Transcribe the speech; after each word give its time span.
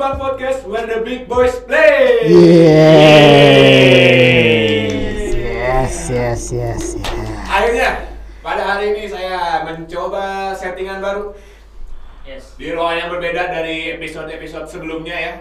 to 0.00 0.08
Bang 0.08 0.16
Podcast 0.16 0.64
where 0.64 0.88
the 0.88 1.04
big 1.04 1.28
boys 1.28 1.60
play. 1.68 2.24
Yes, 2.24 3.20
yes, 5.36 5.92
yes, 6.08 6.40
yes, 6.52 6.82
yes. 6.96 7.28
Akhirnya 7.44 8.08
pada 8.40 8.64
hari 8.64 8.96
ini 8.96 9.04
saya 9.12 9.60
mencoba 9.68 10.56
settingan 10.56 11.04
baru 11.04 11.36
Yes. 12.24 12.56
di 12.56 12.72
ruangan 12.72 12.96
yang 12.96 13.10
berbeda 13.12 13.42
dari 13.52 13.92
episode-episode 14.00 14.72
sebelumnya 14.72 15.16
ya. 15.20 15.34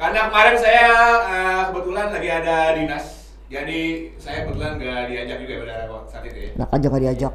Karena 0.00 0.32
kemarin 0.32 0.56
saya 0.56 0.88
eh, 1.28 1.62
kebetulan 1.72 2.08
lagi 2.12 2.28
ada 2.32 2.56
dinas, 2.72 3.36
jadi 3.52 3.80
saya 4.16 4.48
kebetulan 4.48 4.80
gak 4.80 5.12
diajak 5.12 5.38
juga 5.44 5.54
pada 5.66 5.76
saat 6.08 6.24
itu 6.24 6.38
ya. 6.40 6.50
Enak 6.56 6.70
aja 6.72 6.86
gak 6.88 7.02
diajak. 7.02 7.34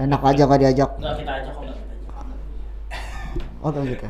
Enak 0.00 0.22
aja 0.24 0.42
gak 0.48 0.60
diajak. 0.64 0.90
enggak 0.96 1.14
kita 1.20 1.32
ajak 1.44 1.52
kok. 1.52 1.73
Oh 3.64 3.72
gitu. 3.72 4.04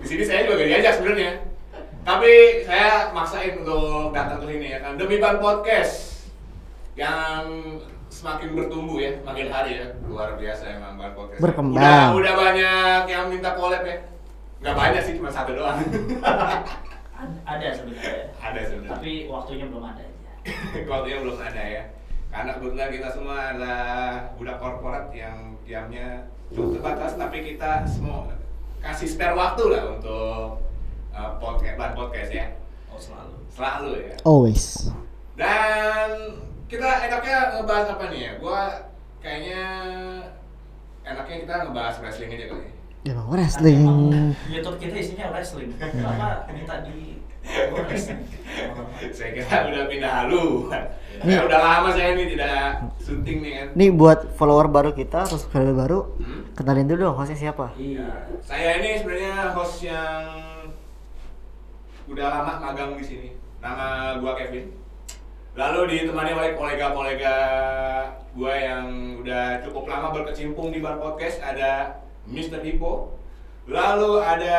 Di 0.00 0.06
sini 0.08 0.22
saya 0.24 0.48
juga 0.48 0.64
gak 0.64 0.68
diajak 0.72 0.94
sebenarnya. 0.96 1.32
Tapi 2.00 2.32
saya 2.64 3.12
maksain 3.12 3.60
untuk 3.60 4.14
datang 4.16 4.40
ke 4.40 4.56
sini 4.56 4.72
ya 4.72 4.78
kan 4.80 4.96
demi 4.96 5.20
Ban 5.20 5.36
Podcast 5.36 6.24
yang 6.96 7.44
semakin 8.08 8.56
bertumbuh 8.56 8.96
ya, 8.96 9.12
makin 9.20 9.52
hari 9.52 9.84
ya. 9.84 9.86
Luar 10.08 10.40
biasa 10.40 10.80
emang 10.80 10.96
Ban 10.96 11.12
Podcast. 11.12 11.44
Berkembang. 11.44 11.76
Udah, 11.76 12.04
udah 12.16 12.34
banyak 12.40 13.00
yang 13.04 13.28
minta 13.28 13.52
collab 13.52 13.84
ya. 13.84 14.00
Gak 14.64 14.72
banyak 14.72 15.02
sih, 15.04 15.20
cuma 15.20 15.28
satu 15.28 15.52
doang. 15.52 15.76
Ad- 17.16 17.40
Ada 17.44 17.68
sebenarnya. 17.76 18.32
ada 18.40 18.60
sebenarnya. 18.64 18.92
Tapi 18.96 19.10
waktunya 19.28 19.64
belum 19.68 19.84
ada 19.84 20.00
aja. 20.04 20.20
Waktunya 20.92 21.18
belum 21.20 21.36
ada 21.36 21.62
ya. 21.64 21.82
Karena 22.32 22.50
kebetulan 22.56 22.90
kita 22.92 23.08
semua 23.12 23.36
adalah 23.52 23.84
budak 24.36 24.56
korporat 24.56 25.04
yang 25.12 25.56
jamnya 25.64 26.28
cukup 26.52 26.78
terbatas, 26.78 27.16
tapi 27.18 27.40
kita 27.42 27.82
semua 27.88 28.30
kasih 28.86 29.08
spare 29.10 29.34
waktu 29.34 29.62
lah 29.66 29.82
untuk 29.98 30.62
uh, 31.10 31.30
podcast, 31.42 31.74
Ban 31.74 31.92
podcast 31.98 32.30
ya. 32.30 32.46
Oh 32.86 32.98
selalu. 32.98 33.36
Selalu 33.50 33.90
ya. 33.98 34.14
Always. 34.22 34.64
Dan 35.34 36.08
kita 36.70 36.88
enaknya 37.10 37.38
ngebahas 37.58 37.86
apa 37.98 38.04
nih 38.14 38.20
ya? 38.22 38.32
Gua 38.38 38.60
kayaknya 39.18 39.62
enaknya 41.02 41.36
kita 41.42 41.54
ngebahas 41.66 41.94
wrestling 41.98 42.30
aja 42.38 42.46
kali. 42.50 42.62
ya. 42.62 42.72
Emang 43.06 43.26
wrestling. 43.30 43.82
Emang 43.82 44.02
YouTube 44.50 44.78
kita 44.78 44.94
isinya 44.98 45.26
wrestling. 45.34 45.70
Kenapa 45.78 46.46
minta 46.50 46.82
di 46.86 46.90
oh, 46.94 46.94
wrestling? 46.94 47.15
Saya 49.12 49.30
kira 49.32 49.56
udah 49.68 49.84
pindah 49.86 50.12
halu. 50.24 50.68
Ya, 51.24 51.40
udah 51.42 51.58
lama 51.58 51.88
saya 51.90 52.12
ini 52.12 52.36
tidak 52.36 52.76
syuting 53.00 53.40
nih 53.40 53.52
kan. 53.56 53.66
Nih 53.72 53.88
buat 53.88 54.36
follower 54.36 54.68
baru 54.68 54.92
kita 54.92 55.24
atau 55.24 55.40
subscriber 55.40 55.72
baru, 55.72 55.98
Hmm? 56.20 56.42
kenalin 56.52 56.84
dulu 56.84 57.08
dong 57.08 57.16
hostnya 57.16 57.38
siapa? 57.38 57.72
Iya. 57.74 58.28
Saya 58.42 58.76
ini 58.78 59.00
sebenarnya 59.00 59.56
host 59.56 59.80
yang 59.80 60.24
udah 62.06 62.26
lama 62.28 62.52
magang 62.60 62.94
di 62.94 63.04
sini. 63.04 63.28
Nama 63.58 64.18
gua 64.20 64.36
Kevin. 64.36 64.70
Lalu 65.56 65.80
ditemani 65.88 66.36
oleh 66.36 66.52
kolega-kolega 66.52 67.34
gua 68.36 68.52
yang 68.52 68.84
udah 69.16 69.64
cukup 69.64 69.88
lama 69.88 70.12
berkecimpung 70.12 70.68
di 70.68 70.84
bar 70.84 71.00
podcast 71.00 71.40
ada 71.40 71.96
Mr. 72.28 72.60
Hippo. 72.60 73.16
Lalu 73.66 74.20
ada 74.20 74.58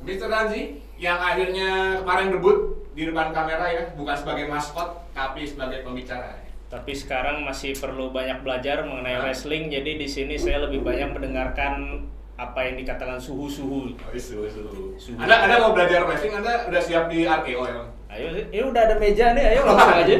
Mr. 0.00 0.26
Ranzi 0.26 0.80
yang 1.00 1.16
akhirnya 1.16 2.04
kemarin 2.04 2.28
debut 2.28 2.58
di 2.92 3.08
depan 3.08 3.32
kamera 3.32 3.66
ya, 3.72 3.84
bukan 3.96 4.12
sebagai 4.12 4.52
maskot 4.52 5.08
tapi 5.16 5.48
sebagai 5.48 5.80
pembicara. 5.80 6.36
Tapi 6.70 6.92
sekarang 6.94 7.42
masih 7.42 7.74
perlu 7.74 8.12
banyak 8.14 8.44
belajar 8.46 8.86
mengenai 8.86 9.18
Hah? 9.18 9.26
wrestling. 9.26 9.72
Jadi 9.72 9.98
di 9.98 10.06
sini 10.06 10.38
saya 10.38 10.62
lebih 10.68 10.86
banyak 10.86 11.10
mendengarkan 11.10 12.04
apa 12.38 12.60
yang 12.62 12.78
dikatakan 12.78 13.18
suhu-suhu. 13.18 13.96
Oh, 13.96 14.12
isu, 14.14 14.46
isu. 14.46 14.60
Suhu. 15.00 15.16
Anda, 15.18 15.48
Anda 15.48 15.56
mau 15.58 15.72
belajar 15.74 16.04
wrestling, 16.06 16.36
Anda 16.36 16.68
udah 16.68 16.82
siap 16.84 17.10
di 17.10 17.26
RKO 17.26 17.62
ya? 17.64 17.76
Ayo, 18.10 18.26
ya 18.50 18.62
udah 18.66 18.82
ada 18.90 18.94
meja 18.98 19.32
nih, 19.38 19.44
ayo 19.54 19.60
langsung 19.70 19.98
aja. 20.02 20.16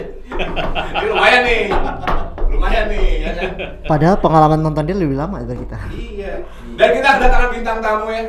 Ini 0.94 1.06
lumayan 1.10 1.42
nih, 1.42 1.62
lumayan 2.46 2.84
nih, 2.86 3.06
ya 3.18 3.30
kan? 3.34 3.50
Padahal 3.82 4.16
pengalaman 4.22 4.62
nonton 4.62 4.86
dia 4.86 4.94
lebih 4.94 5.18
lama 5.18 5.42
dari 5.42 5.58
kita. 5.58 5.78
Iya. 5.90 6.34
Dan 6.78 6.88
kita 6.94 7.08
kedatangan 7.18 7.50
bintang 7.50 7.78
tamu 7.82 8.06
ya, 8.14 8.24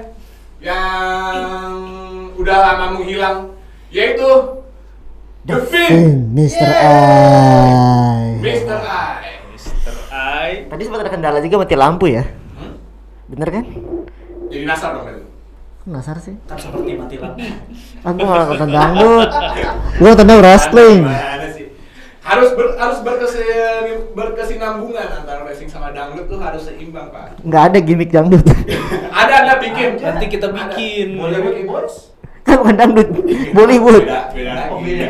yang 0.65 1.73
udah 2.41 2.57
lama 2.57 2.85
menghilang, 2.97 3.53
yaitu 3.93 4.27
The 5.41 5.57
Fin, 5.65 6.33
Mr. 6.37 6.69
Yeah. 6.69 6.85
I. 8.13 8.41
Mr. 8.41 8.77
I. 8.77 9.29
Mr. 9.49 9.95
I. 10.13 10.49
Tadi 10.69 10.81
sempat 10.85 11.01
ada 11.01 11.11
kendala 11.13 11.37
juga 11.41 11.65
mati 11.65 11.73
lampu 11.73 12.05
ya. 12.09 12.25
Hmm? 12.61 12.77
Bener 13.25 13.49
kan? 13.49 13.65
Jadi 14.53 14.65
nasar 14.69 14.97
dong 14.97 15.09
itu. 15.09 15.25
Nasar 15.89 16.17
sih. 16.21 16.37
Kan 16.45 16.57
seperti 16.61 16.93
mati 16.93 17.17
lampu. 17.17 17.41
Aku 18.05 18.21
malah 18.21 18.45
nonton 18.53 18.69
dangdut. 18.69 19.29
Gue 19.97 20.09
nontonnya 20.13 20.37
wrestling. 20.41 21.09
Harus 22.21 22.53
ber, 22.53 22.77
harus 22.77 23.01
berkesin, 23.01 24.13
berkesinambungan 24.13 25.25
antara 25.25 25.41
wrestling 25.41 25.73
sama 25.73 25.89
dangdut 25.89 26.29
tuh 26.29 26.37
harus 26.37 26.69
seimbang 26.69 27.09
pak. 27.09 27.41
Nggak 27.41 27.63
ada 27.73 27.79
gimmick 27.81 28.13
dangdut. 28.13 28.45
Ada 29.21 29.33
anda 29.45 29.55
bikin. 29.57 30.01
Nanti 30.01 30.25
kita 30.29 30.49
bikin. 30.49 31.17
Boleh 31.17 31.39
bikin 31.41 31.65
bos. 31.65 32.10
Kan 32.41 32.55
bukan 32.57 32.75
dangdut. 32.75 33.07
Bollywood. 33.51 34.03
Beda, 34.03 34.19
beda 34.31 34.51
lagi. 34.55 34.69
Oh, 34.71 34.79
beda. 34.79 35.07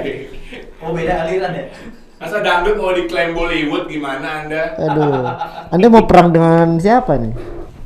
Oh 0.82 0.92
beda 0.92 1.14
aliran 1.24 1.52
ya? 1.54 1.66
Masa 2.18 2.38
dangdut 2.40 2.76
mau 2.76 2.92
diklaim 2.92 3.32
Bollywood 3.34 3.86
gimana 3.86 4.46
anda? 4.46 4.64
Aduh. 4.78 5.26
Anda 5.74 5.86
mau 5.88 6.04
perang 6.04 6.30
dengan 6.30 6.78
siapa 6.78 7.18
nih? 7.18 7.34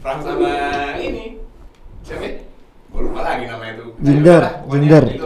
Perang 0.01 0.19
sama 0.19 0.51
ini 0.97 1.39
siapa? 2.01 2.23
ya? 2.23 2.33
Gue 2.89 3.01
lupa 3.03 3.22
lagi 3.22 3.45
nama 3.45 3.66
itu. 3.72 3.85
Jinder, 4.00 4.44
Jinder. 4.67 5.03
itu. 5.07 5.25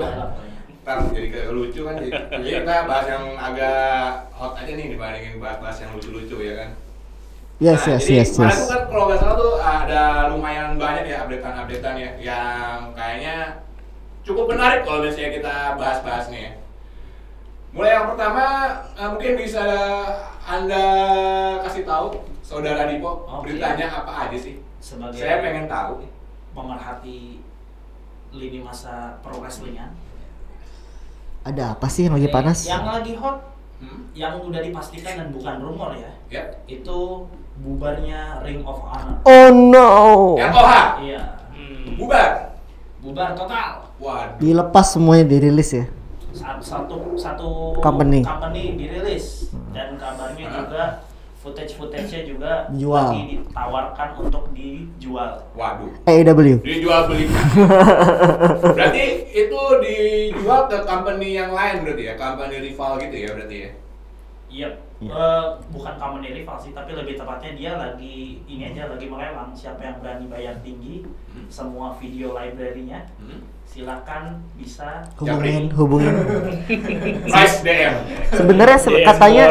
Ntar 0.84 0.98
jadi 1.10 1.28
kayak 1.30 1.48
lucu 1.54 1.82
kan 1.86 1.94
jadi, 1.98 2.10
jadi 2.34 2.50
kita 2.60 2.76
bahas 2.84 3.06
yang 3.08 3.26
agak 3.38 3.80
hot 4.34 4.58
aja 4.58 4.72
nih 4.74 4.88
dibandingin 4.90 5.38
bahas-bahas 5.38 5.78
yang 5.80 5.92
lucu-lucu 5.94 6.38
ya 6.42 6.54
kan. 6.58 6.70
Yes, 7.60 7.84
Nah, 7.84 7.92
yes, 7.94 8.04
jadi 8.04 8.16
yes, 8.18 8.30
yes. 8.40 8.58
kan 8.66 8.82
kalau 8.88 9.04
nggak 9.06 9.20
salah 9.20 9.36
tuh 9.36 9.54
ada 9.60 10.02
lumayan 10.32 10.80
banyak 10.80 11.06
ya 11.06 11.18
updatean-updatean 11.22 11.96
ya 11.96 12.10
yang 12.18 12.96
kayaknya 12.96 13.36
cukup 14.22 14.46
menarik 14.50 14.84
kalau 14.84 15.02
misalnya 15.02 15.32
kita 15.34 15.56
bahas-bahas 15.76 16.26
nih 16.30 16.42
ya. 16.42 16.52
Mulai 17.70 17.92
yang 17.94 18.08
pertama 18.10 18.44
eh, 18.94 19.08
mungkin 19.08 19.34
bisa 19.38 19.64
anda 20.44 20.84
kasih 21.62 21.86
tahu 21.86 22.18
saudara 22.42 22.90
Dipo 22.90 23.24
Oke. 23.24 23.54
beritanya 23.54 23.86
apa 23.94 24.26
aja 24.26 24.38
sih? 24.38 24.58
Sebagai 24.80 25.18
Saya 25.18 25.40
pengen 25.40 25.68
tahu. 25.68 26.02
pemerhati 26.50 27.46
lini 28.32 28.60
masa 28.60 29.22
pro 29.22 29.38
wrestlingan. 29.38 29.94
Ada 31.46 31.78
apa 31.78 31.88
sih 31.88 32.10
yang 32.10 32.18
lagi 32.18 32.28
panas? 32.28 32.66
Yang 32.66 32.86
lagi 32.86 33.14
hot, 33.16 33.38
Hmm? 33.80 34.12
yang 34.12 34.44
udah 34.44 34.60
dipastikan 34.60 35.14
dan 35.16 35.28
bukan 35.32 35.56
rumor 35.64 35.96
ya, 35.96 36.12
Ya. 36.28 36.44
itu 36.68 37.24
bubarnya 37.58 38.44
Ring 38.44 38.60
of 38.66 38.76
Honor. 38.82 39.24
Oh 39.24 39.48
no. 39.54 39.90
ROH 40.36 41.00
Iya, 41.00 41.22
Hmm. 41.54 41.96
bubar. 41.96 42.60
bubar 43.00 43.32
total. 43.34 43.88
Waduh. 44.00 44.40
Dilepas 44.40 44.86
semuanya 44.90 45.26
dirilis 45.28 45.70
ya. 45.70 45.86
Satu 46.32 46.62
satu, 46.62 46.96
satu 47.14 47.48
Company. 47.80 48.24
company 48.24 48.76
dirilis 48.76 49.52
dan 49.70 49.96
kabarnya 49.96 50.46
Hmm. 50.46 50.58
juga 50.62 50.84
footage 51.40 51.74
footage-nya 51.74 52.22
juga 52.24 52.52
Dijual. 52.70 53.12
lagi 53.12 53.24
ditawarkan 53.34 54.10
untuk 54.20 54.44
dijual. 54.52 55.32
Waduh. 55.52 55.92
AEW. 56.06 56.60
Dijual 56.60 57.02
beli. 57.08 57.26
berarti 58.76 59.04
itu 59.30 59.62
dijual 59.80 60.62
ke 60.68 60.78
company 60.84 61.36
yang 61.36 61.52
lain 61.52 61.84
berarti 61.84 62.04
ya, 62.06 62.14
company 62.16 62.56
rival 62.62 62.92
gitu 63.00 63.16
ya 63.16 63.30
berarti 63.34 63.58
ya. 63.58 63.72
Iya, 64.50 64.68
Iya. 65.00 65.10
eh, 65.10 65.46
bukan 65.70 65.94
company 65.96 66.28
rival 66.34 66.58
sih, 66.58 66.72
tapi 66.72 66.92
lebih 66.92 67.16
tepatnya 67.16 67.52
dia 67.54 67.72
lagi 67.74 68.16
ini 68.44 68.64
aja 68.66 68.88
lagi 68.88 69.06
melelang 69.06 69.52
siapa 69.52 69.80
yang 69.80 69.96
berani 69.98 70.28
bayar 70.28 70.60
tinggi 70.60 71.08
Hmm. 71.30 71.48
semua 71.48 71.96
video 71.96 72.34
library-nya 72.34 73.08
Hmm. 73.16 73.40
silakan 73.64 74.44
bisa 74.54 75.08
Hubungin, 75.16 75.72
hubungin. 75.72 76.12
Price 77.32 77.62
DM. 77.62 77.96
Sebenarnya 78.30 78.76
se- 78.78 78.92
katanya 79.00 79.46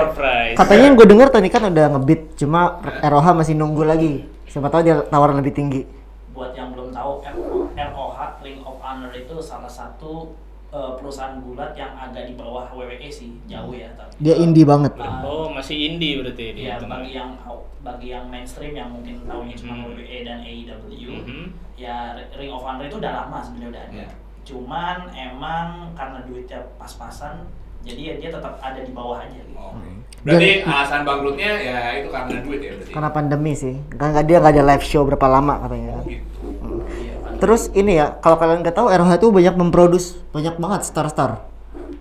katanya 0.53 0.85
yang 0.85 0.97
gue 0.97 1.09
denger 1.09 1.29
tadi 1.31 1.49
kan 1.49 1.65
udah 1.67 1.87
ngebit, 1.91 2.37
cuma 2.37 2.61
ROH 3.01 3.27
masih 3.33 3.55
nunggu 3.55 3.83
lagi. 3.83 4.13
Siapa 4.45 4.69
tahu 4.69 4.81
dia 4.83 5.01
tawaran 5.03 5.39
lebih 5.39 5.55
tinggi. 5.55 5.83
buat 6.31 6.53
yang 6.53 6.71
belum 6.71 6.93
tahu 6.93 7.19
RO- 7.25 7.67
ROH 7.73 8.19
Ring 8.41 8.63
of 8.63 8.79
Honor 8.79 9.11
itu 9.11 9.35
salah 9.39 9.67
satu 9.67 10.39
eh, 10.69 10.93
perusahaan 10.95 11.39
gulat 11.39 11.73
yang 11.73 11.93
agak 11.93 12.25
di 12.25 12.35
bawah 12.35 12.69
WWE 12.71 13.09
sih 13.09 13.41
jauh 13.45 13.73
ya 13.73 13.89
tapi 13.95 14.13
Dia 14.19 14.35
indie 14.37 14.63
banget. 14.63 14.93
Ah, 14.95 15.21
Oh, 15.21 15.49
masih 15.49 15.77
indie 15.89 16.19
berarti 16.19 16.53
dia. 16.53 16.77
ya 16.77 16.83
bagi 16.83 17.13
yang 17.13 17.33
bagi 17.79 18.09
yang 18.09 18.27
mainstream 18.27 18.73
yang 18.73 18.91
mungkin 18.91 19.23
tahunya 19.23 19.55
cuma 19.55 19.75
Mhm. 19.75 19.85
WWE 19.87 20.19
dan 20.23 20.39
AEW 20.41 21.09
Mhm. 21.17 21.45
ya 21.75 21.97
Ring 22.35 22.51
of 22.51 22.61
Honor 22.61 22.85
itu 22.85 22.97
udah 22.97 23.13
lama 23.19 23.39
sebenarnya 23.41 23.71
udah 23.71 23.83
ada 23.83 23.95
Ya. 23.97 24.09
cuman 24.45 24.97
emang 25.11 25.67
karena 25.93 26.19
duitnya 26.23 26.61
pas-pasan 26.75 27.49
jadi 27.81 28.01
ya 28.03 28.15
dia 28.19 28.31
tetap 28.31 28.59
ada 28.59 28.81
di 28.81 28.91
bawah 28.91 29.19
aja 29.19 29.37
gitu 29.37 29.55
Oke. 29.55 29.89
Berarti 30.19 30.51
alasan 30.63 31.01
bangkrutnya 31.03 31.51
ya 31.57 31.79
itu 31.95 32.11
karena 32.11 32.43
duit 32.43 32.59
ya 32.59 32.71
berarti. 32.75 32.91
Karena 32.91 33.09
pandemi 33.09 33.53
sih. 33.55 33.79
Kan 33.93 34.11
nggak 34.11 34.27
dia 34.27 34.37
nggak 34.37 34.51
ada 34.53 34.65
live 34.67 34.83
show 34.83 35.07
berapa 35.07 35.27
lama 35.27 35.55
katanya. 35.63 35.95
Oh, 35.95 36.03
gitu. 36.03 36.49
Iya, 36.91 37.15
terus 37.39 37.71
ini 37.73 37.97
ya 37.97 38.19
kalau 38.19 38.35
kalian 38.35 38.61
nggak 38.61 38.75
tahu 38.75 38.87
ROH 38.87 39.11
itu 39.17 39.29
banyak 39.31 39.55
memproduce 39.55 40.19
banyak 40.31 40.55
banget 40.55 40.81
star-star 40.85 41.43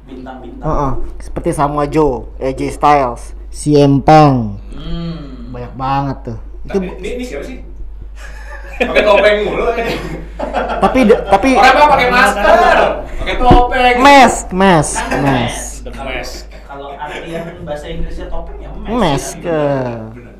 bintang-bintang 0.04 0.66
Heeh. 0.66 0.92
seperti 1.22 1.50
Samoa 1.52 1.86
Joe, 1.86 2.26
AJ 2.38 2.74
Styles, 2.74 3.22
CM 3.50 4.02
Punk 4.02 4.58
hmm. 4.74 5.54
banyak 5.54 5.74
banget 5.74 6.18
tuh 6.26 6.38
itu 6.64 6.74
Tapi 6.74 6.88
ini, 6.98 7.10
ini 7.16 7.24
siapa 7.24 7.44
sih? 7.44 7.58
Pakai 8.82 9.02
topeng 9.02 9.38
mulu 9.44 9.64
tapi 10.78 11.00
tapi 11.10 11.50
Orang 11.56 11.74
apa 11.74 11.86
pakai 11.90 12.08
masker? 12.08 12.78
Pakai 13.18 13.36
topeng. 13.38 13.96
mask 13.98 14.46
mask 14.52 14.96
Kan 15.02 15.20
mask 15.24 15.62
The 15.82 15.92
mask. 15.96 16.46
kalau 16.62 16.88
artian 16.94 17.44
bahasa 17.64 17.86
Inggrisnya 17.88 18.28
topeng 18.28 18.58
ya 18.60 18.70
mask 18.70 18.92
mask 18.92 19.30
ke 19.40 19.62
Bener. 20.14 20.34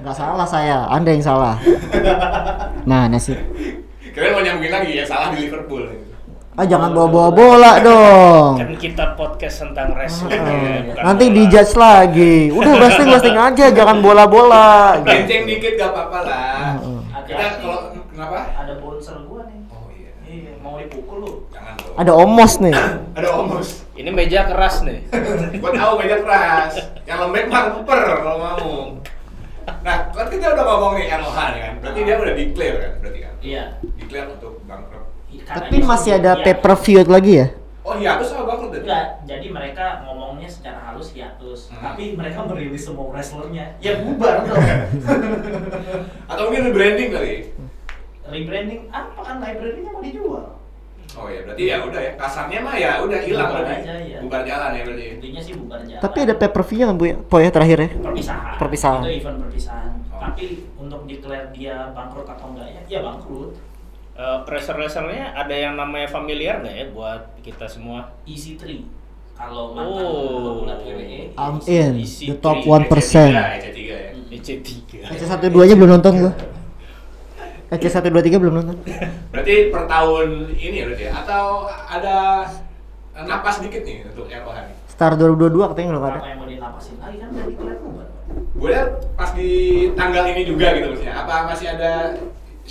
nggak 0.00 0.16
salah 0.16 0.46
saya 0.48 0.76
anda 0.88 1.10
yang 1.12 1.20
salah 1.20 1.54
mana 2.88 3.20
sih 3.20 3.36
Kalian 4.10 4.32
mau 4.32 4.42
nyambungin 4.42 4.72
lagi 4.72 4.90
yang 4.94 5.06
salah 5.06 5.28
di 5.30 5.44
Liverpool. 5.44 5.84
ah 6.52 6.66
jangan 6.66 6.90
bawa 6.90 7.08
bawa 7.08 7.28
bola 7.30 7.72
dong 7.80 8.58
Kan 8.58 8.74
kita 8.76 9.14
podcast 9.14 9.62
tentang 9.62 9.94
wrestling 9.94 10.34
ya, 10.34 10.44
Heeh. 10.44 10.76
bukan 10.84 11.02
nanti 11.06 11.24
bola. 11.24 11.36
dijudge 11.38 11.74
lagi 11.74 12.34
udah 12.50 12.72
wrestling 12.76 13.08
wrestling 13.08 13.38
aja 13.38 13.66
jangan 13.70 13.96
bola 13.98 14.24
bola 14.26 14.98
Kenceng 15.00 15.46
dikit 15.46 15.72
gak 15.74 15.88
apa-apa 15.88 16.18
lah. 16.20 16.74
Heeh. 16.76 17.00
Kita 17.24 17.44
kalau 17.56 17.78
kenapa? 18.04 18.38
ada 18.52 18.72
bouncer 18.76 19.16
gua 19.24 19.46
nih 19.46 19.58
Oh 19.70 19.88
iya. 19.90 20.10
iya 20.26 20.52
mau 20.58 20.74
dipukul 20.76 21.16
lu 21.18 21.32
Jangan 21.48 21.74
dong. 21.78 21.94
ada 21.96 22.12
omos 22.14 22.52
nih 22.58 22.74
Ada 23.16 23.28
omos. 23.32 23.68
Ini 23.94 24.10
meja 24.10 24.40
keras 24.44 24.76
nih. 24.80 24.98
Gua 25.60 25.70
tahu 25.70 25.92
meja 25.98 26.16
keras. 26.18 26.72
Yang 27.04 27.18
lembek 27.20 27.44
mah 27.46 27.62
lemper 27.70 28.00
kalau 28.16 28.36
mau. 28.36 28.68
Nah, 29.80 29.96
kan 30.10 30.26
kita 30.26 30.50
udah 30.50 30.64
ngomong 30.66 30.92
nih 30.94 31.12
ROH 31.14 31.38
nih 31.48 31.60
kan. 31.62 31.72
Berarti 31.78 32.00
dia 32.02 32.14
udah 32.16 32.34
declare 32.34 32.76
kan 32.76 32.92
berarti 32.98 33.18
kan. 33.20 33.34
iya 33.40 33.64
Declare 34.10 34.34
untuk 34.34 34.58
bangkrut. 34.66 35.06
Tapi 35.46 35.76
masih 35.80 36.18
ada 36.18 36.34
iya. 36.34 36.42
pay 36.42 36.58
per 36.58 36.74
view 36.82 37.06
lagi 37.06 37.34
ya 37.38 37.46
Oh 37.80 37.94
iya, 37.96 38.18
aku 38.18 38.26
sama 38.26 38.44
bangkrut 38.44 38.70
tadi. 38.74 38.82
Enggak, 38.84 39.06
jadi 39.24 39.46
mereka 39.48 39.84
ngomongnya 40.04 40.50
secara 40.50 40.78
halus 40.84 41.14
hiatus, 41.14 41.70
Hmm. 41.70 41.80
tapi 41.80 42.12
mereka 42.12 42.44
merilis 42.44 42.82
semua 42.84 43.08
wrestlernya. 43.08 43.78
Ya 43.78 44.02
bubar 44.04 44.44
dong. 44.44 44.58
Atau 46.30 46.42
mungkin 46.44 46.70
rebranding 46.70 47.08
kali. 47.08 47.34
Rebranding 48.26 48.90
apa 48.90 49.20
kan 49.24 49.36
library-nya 49.40 49.90
mau 49.90 50.02
dijual. 50.02 50.46
Oh 51.10 51.26
iya, 51.26 51.40
berarti 51.42 51.62
ya 51.66 51.76
udah 51.82 52.00
ya. 52.00 52.12
Kasarnya 52.14 52.58
mah 52.60 52.74
ya 52.76 52.90
udah 53.00 53.20
hilang 53.22 53.48
Bubar 53.48 53.62
berarti. 53.64 53.82
aja, 53.82 53.94
ya. 53.96 54.18
Bubar 54.22 54.42
jalan 54.44 54.70
ya 54.70 54.82
berarti. 54.84 55.04
Intinya 55.18 55.40
sih 55.40 55.54
bubar 55.56 55.80
jalan. 55.82 56.00
tapi 56.02 56.18
ada 56.20 56.34
pay 56.36 56.50
per 56.50 56.62
view 56.62 56.84
kan 56.84 56.94
bu 56.94 57.04
ya 57.06 57.16
po 57.16 57.36
ya 57.38 57.50
terakhir 57.50 57.78
ya 57.80 57.88
perpisahan. 57.96 58.54
Perpisahan. 58.58 59.02
Itu 59.02 59.10
event 59.16 59.38
perpisahan. 59.40 59.90
Oh. 60.12 60.20
Tapi 60.20 60.44
untuk 60.76 61.00
declare 61.06 61.48
dia 61.50 61.90
bangkrut 61.90 62.28
atau 62.28 62.46
enggaknya, 62.52 62.82
ya 62.86 63.00
bangkrut. 63.00 63.56
Eh, 64.20 64.38
wrestler-wrestlernya 64.44 65.32
ada 65.32 65.54
yang 65.54 65.80
namanya 65.80 66.04
familiar 66.04 66.60
nggak 66.60 66.76
ya 66.76 66.86
buat 66.92 67.40
kita 67.40 67.64
semua? 67.64 68.12
EC3 68.28 68.84
kalau 69.32 69.72
mantan 69.72 69.96
Oh. 69.96 70.60
pegulat 70.60 70.78
WWE. 70.84 71.32
I'm 71.32 71.56
EC3. 71.56 71.72
in 71.72 71.92
Isi 71.96 72.24
the 72.28 72.36
top 72.36 72.60
tri- 72.60 72.68
one 72.68 72.84
percent 72.84 73.32
EC3 73.32 73.78
ya. 73.80 73.98
EC3. 74.28 74.68
EC 75.08 75.22
satu 75.24 75.48
dua 75.48 75.64
nya 75.64 75.72
belum 75.72 75.96
nonton 75.96 76.12
gua 76.20 76.32
EC 77.72 77.84
satu 77.88 78.12
dua 78.12 78.20
tiga 78.20 78.36
belum 78.36 78.60
nonton 78.60 78.76
Berarti 79.32 79.72
per 79.72 79.88
tahun 79.88 80.28
ini 80.52 80.76
ya 80.76 80.84
berarti 80.84 81.04
ya? 81.08 81.12
Atau 81.16 81.44
ada 81.88 82.16
napas 83.16 83.56
dikit 83.58 83.80
nih 83.80 84.04
untuk 84.04 84.28
ROH 84.28 84.58
nih? 84.60 84.76
Star 84.84 85.16
2022 85.16 85.64
katanya 85.66 85.88
belum 85.88 86.04
ada 86.04 86.12
Apa 86.14 86.28
yang 86.28 86.38
mau 86.38 86.44
dinapasin 86.44 86.94
lagi 87.00 87.16
kan 87.16 87.28
udah 87.32 87.44
declare 87.48 87.78
bubar. 87.80 88.06
Gue 88.52 88.68
lihat 88.68 88.88
pas 89.16 89.30
di 89.32 89.50
tanggal 89.96 90.28
ini 90.28 90.42
juga 90.44 90.76
gitu 90.76 90.92
maksudnya. 90.92 91.14
Apa 91.16 91.48
masih 91.48 91.66
ada 91.72 91.92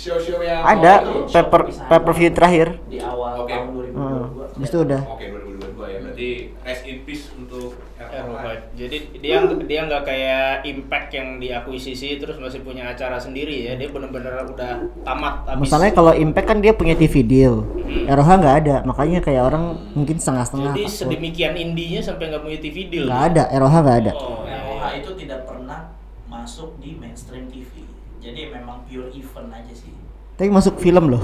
show-show 0.00 0.40
yang 0.40 0.64
ada 0.64 1.04
Oh, 1.04 1.28
itu? 1.28 1.36
pay 1.36 1.44
per 1.44 1.62
pay 1.68 2.00
per 2.00 2.12
view 2.16 2.30
terakhir 2.32 2.68
Di 2.88 2.98
awal 3.04 3.44
Oke. 3.44 3.52
tahun 3.52 3.68
2022. 3.92 4.00
Hmm, 4.00 4.24
habis 4.56 4.68
itu 4.72 4.78
udah 4.80 5.00
Oke 5.04 5.24
2022 5.28 5.84
ya. 5.84 5.98
Berarti 6.00 6.28
rest 6.64 6.84
in 6.88 6.98
peace 7.04 7.24
untuk. 7.36 7.76
ROH. 8.00 8.72
Jadi 8.74 8.96
dia 9.20 9.44
dia 9.44 9.80
nggak 9.84 10.02
kayak 10.02 10.64
Impact 10.64 11.08
yang 11.12 11.36
diakuisisi 11.36 12.16
terus 12.16 12.40
masih 12.40 12.64
punya 12.64 12.88
acara 12.88 13.20
sendiri 13.20 13.68
ya. 13.68 13.76
Dia 13.76 13.92
bener-bener 13.92 14.40
udah 14.48 14.72
tamat 15.04 15.44
habis. 15.44 15.68
Masalahnya 15.68 15.92
kalau 15.92 16.12
Impact 16.16 16.48
kan 16.48 16.58
dia 16.64 16.72
punya 16.72 16.96
TV 16.96 17.20
deal, 17.20 17.68
ROH 18.08 18.30
nggak 18.40 18.56
ada, 18.64 18.76
makanya 18.88 19.20
kayak 19.20 19.44
orang 19.44 19.76
mungkin 19.92 20.16
setengah-setengah. 20.16 20.72
Jadi 20.74 20.84
takut. 20.88 20.96
sedemikian 20.96 21.54
indinya 21.60 22.00
sampai 22.00 22.32
nggak 22.32 22.42
punya 22.42 22.58
TV 22.58 22.76
deal. 22.88 23.04
Nggak 23.04 23.22
ada, 23.36 23.42
ROH 23.52 23.74
nggak 23.84 23.98
ada. 24.00 24.12
Oh, 24.16 24.42
ROH 24.48 24.80
iya. 24.80 24.88
itu 24.96 25.10
tidak 25.20 25.40
pernah 25.44 25.80
masuk 26.26 26.80
di 26.80 26.96
mainstream 26.96 27.52
TV. 27.52 27.84
Jadi 28.20 28.52
memang 28.52 28.84
pure 28.84 29.08
event 29.10 29.48
aja 29.50 29.72
sih. 29.72 29.92
Tapi 30.36 30.48
masuk 30.48 30.76
film 30.76 31.12
loh. 31.12 31.20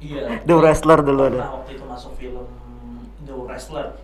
Iya. 0.00 0.28
The 0.48 0.54
Wrestler 0.56 1.00
dulu 1.00 1.22
ada. 1.28 1.60
Waktu 1.60 1.76
itu 1.76 1.84
masuk 1.84 2.12
film 2.16 2.44
The 3.24 3.36
Wrestler. 3.36 3.96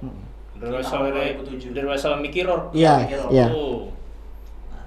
The 0.56 0.66
Di 0.68 0.72
Wrestler 0.72 1.00
tahun 1.08 1.44
2007. 1.48 1.76
The 1.76 1.82
Wrestler 1.84 2.16
Mickey 2.20 2.42
Rourke. 2.44 2.72
Iya, 2.72 2.94
iya. 3.28 3.46
Oh. 3.52 3.92
Nah, 4.72 4.84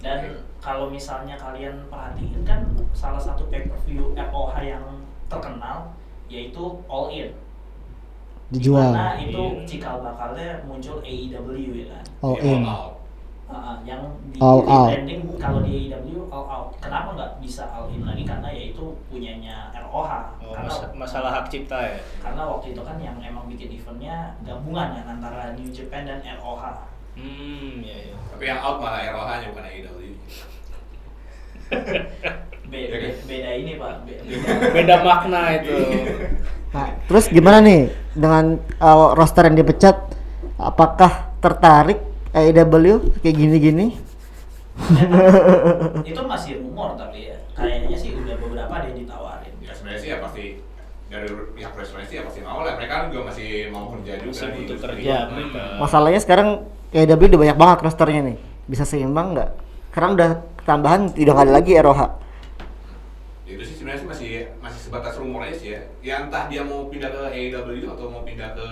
dan 0.00 0.42
kalau 0.60 0.88
misalnya 0.88 1.36
kalian 1.36 1.84
perhatiin 1.88 2.40
kan 2.42 2.64
salah 2.92 3.20
satu 3.20 3.48
pay 3.48 3.68
per 3.68 3.76
view 3.84 4.16
ROH 4.16 4.56
yang 4.60 4.84
terkenal 5.28 5.92
yaitu 6.28 6.64
All 6.88 7.12
In. 7.12 7.32
Dijual. 8.52 8.92
Di 8.92 8.96
mana 8.96 9.16
itu 9.20 9.40
Iya. 9.40 9.64
cikal 9.68 9.96
bakalnya 10.00 10.60
muncul 10.64 11.00
AEW 11.00 11.72
ya 11.72 11.86
kan. 11.92 12.04
All 12.20 12.36
in. 12.40 12.64
out. 12.64 12.93
Uh, 13.44 13.76
yang 13.84 14.00
di 14.32 14.40
All 14.40 14.64
out. 14.64 14.88
branding 14.88 15.20
kalau 15.36 15.60
di 15.60 15.92
AEW 15.92 16.26
all 16.28 16.46
out. 16.46 16.68
Kenapa 16.80 17.12
nggak 17.12 17.32
bisa 17.38 17.68
all 17.68 17.86
in 17.88 18.00
lagi? 18.02 18.24
Karena 18.24 18.48
yaitu 18.48 18.80
punyanya 19.06 19.68
ROH. 19.70 20.10
Oh, 20.40 20.50
karena, 20.50 20.64
mas- 20.64 20.88
masalah 20.96 21.30
hak 21.30 21.46
cipta 21.48 21.76
ya. 21.76 22.00
karena 22.18 22.42
waktu 22.42 22.72
itu 22.72 22.80
kan 22.80 22.96
yang 22.96 23.20
emang 23.20 23.44
bikin 23.44 23.68
eventnya 23.70 24.32
gabungan 24.40 24.96
kan 24.96 25.06
antara 25.10 25.52
New 25.52 25.68
Japan 25.68 26.02
dan 26.02 26.24
ROH. 26.34 26.64
Hmm, 27.14 27.78
ya 27.78 28.10
ya. 28.10 28.16
Tapi 28.32 28.44
yang 28.44 28.58
out 28.58 28.80
malah 28.80 29.04
ROH-nya 29.04 29.46
bukan 29.52 29.64
AEW. 29.64 30.00
Be- 32.64 32.80
Iya 32.80 32.88
kan? 32.90 33.00
be- 33.04 33.22
beda 33.28 33.50
ini 33.54 33.72
pak. 33.76 33.92
Be- 34.02 34.20
beda. 34.24 34.50
Beda 34.72 34.94
makna 35.00 35.40
itu. 35.54 35.76
Nah, 36.74 36.90
terus 37.06 37.30
gimana 37.30 37.62
nih 37.62 37.86
dengan 38.10 38.58
uh, 38.82 39.14
roster 39.14 39.46
yang 39.46 39.54
dipecat? 39.54 39.94
Apakah 40.58 41.30
tertarik 41.38 42.02
AEW 42.34 43.14
kayak 43.22 43.36
gini-gini? 43.38 43.86
itu 46.02 46.18
masih 46.26 46.58
rumor 46.58 46.98
tapi 46.98 47.30
ya 47.30 47.38
kayaknya 47.54 47.94
sih 47.94 48.10
udah 48.10 48.34
beberapa 48.42 48.72
ada 48.74 48.86
yang 48.90 48.98
ditawarin. 49.06 49.54
Ya 49.62 49.70
sebenarnya 49.70 50.00
sih 50.02 50.10
ya 50.10 50.18
pasti 50.18 50.44
dari 51.06 51.28
pihak 51.54 51.72
wrestling 51.78 52.06
sih 52.10 52.16
ya 52.18 52.22
pasti 52.26 52.40
mau 52.42 52.66
lah. 52.66 52.74
Mereka 52.74 52.90
kan 52.92 53.04
juga 53.08 53.30
masih 53.30 53.70
mau 53.70 53.94
kerja 53.94 54.12
juga 54.18 54.34
Masih 54.34 54.42
di 54.42 54.50
butuh 54.50 54.62
industri. 54.74 54.90
kerja 54.98 55.14
Hmm. 55.14 55.30
mereka. 55.30 55.62
Masalahnya 55.78 56.20
sekarang 56.20 56.48
AEW 56.90 57.22
udah 57.30 57.40
banyak 57.40 57.58
banget 57.58 57.78
rosternya 57.86 58.22
nih. 58.26 58.36
Bisa 58.66 58.82
seimbang 58.82 59.28
nggak? 59.38 59.50
Karena 59.94 60.08
udah 60.10 60.30
tambahan 60.66 61.02
tidak 61.14 61.36
ada 61.38 61.52
lagi 61.54 61.78
ROH. 61.78 62.02
itu 63.44 63.60
sih 63.60 63.76
sebenarnya 63.76 64.00
sih 64.00 64.08
masih 64.08 64.30
masih 64.58 64.80
sebatas 64.80 65.14
rumor 65.14 65.44
aja 65.44 65.54
sih 65.54 65.70
ya. 65.70 65.80
Ya 66.02 66.14
entah 66.26 66.48
dia 66.48 66.64
mau 66.66 66.90
pindah 66.90 67.12
ke 67.12 67.22
AEW 67.30 67.86
atau 67.86 68.10
mau 68.10 68.26
pindah 68.26 68.56
ke 68.56 68.66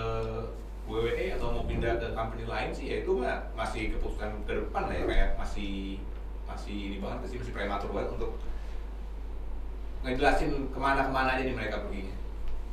WWE 0.83 1.39
atau 1.39 1.47
mau 1.55 1.63
pindah 1.63 1.95
ke 1.95 2.11
company 2.11 2.43
lain 2.43 2.71
sih 2.75 2.85
ya 2.91 2.95
itu 3.07 3.11
mah 3.15 3.39
masih 3.55 3.95
keputusan 3.95 4.43
ke 4.43 4.51
depan 4.51 4.91
lah 4.91 4.95
ya 4.99 5.05
kayak 5.07 5.29
masih 5.39 6.03
masih 6.43 6.75
ini 6.91 6.97
banget 6.99 7.31
sih 7.31 7.39
masih 7.39 7.53
prematur 7.55 7.89
banget 7.95 8.09
untuk 8.19 8.31
ngejelasin 10.03 10.51
ke 10.67 10.79
mana-kemana 10.79 11.39
aja 11.39 11.47
nih 11.47 11.55
mereka 11.55 11.87
perginya. 11.87 12.15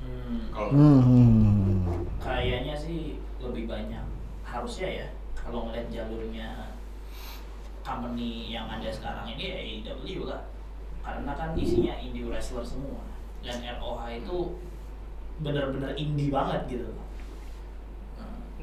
Hmm. 0.02 0.40
Kalau 0.50 0.68
Hmm. 0.74 2.02
Kayaknya 2.18 2.74
sih 2.74 3.22
lebih 3.38 3.70
banyak 3.70 4.04
harusnya 4.42 4.88
ya 4.90 5.06
kalau 5.38 5.70
ngeliat 5.70 5.86
jalurnya 5.88 6.74
company 7.86 8.50
yang 8.50 8.66
ada 8.66 8.90
sekarang 8.90 9.24
ini 9.30 9.44
ya 9.46 9.56
AEW 9.56 10.26
lah 10.26 10.42
karena 11.00 11.32
kan 11.32 11.56
isinya 11.56 11.96
indie 11.96 12.28
wrestler 12.28 12.66
semua 12.66 13.00
dan 13.40 13.62
ROH 13.64 14.20
itu 14.20 14.38
bener-bener 15.40 15.96
indie 15.96 16.28
banget 16.28 16.66
gitu 16.68 16.90
Hmm. 16.92 17.09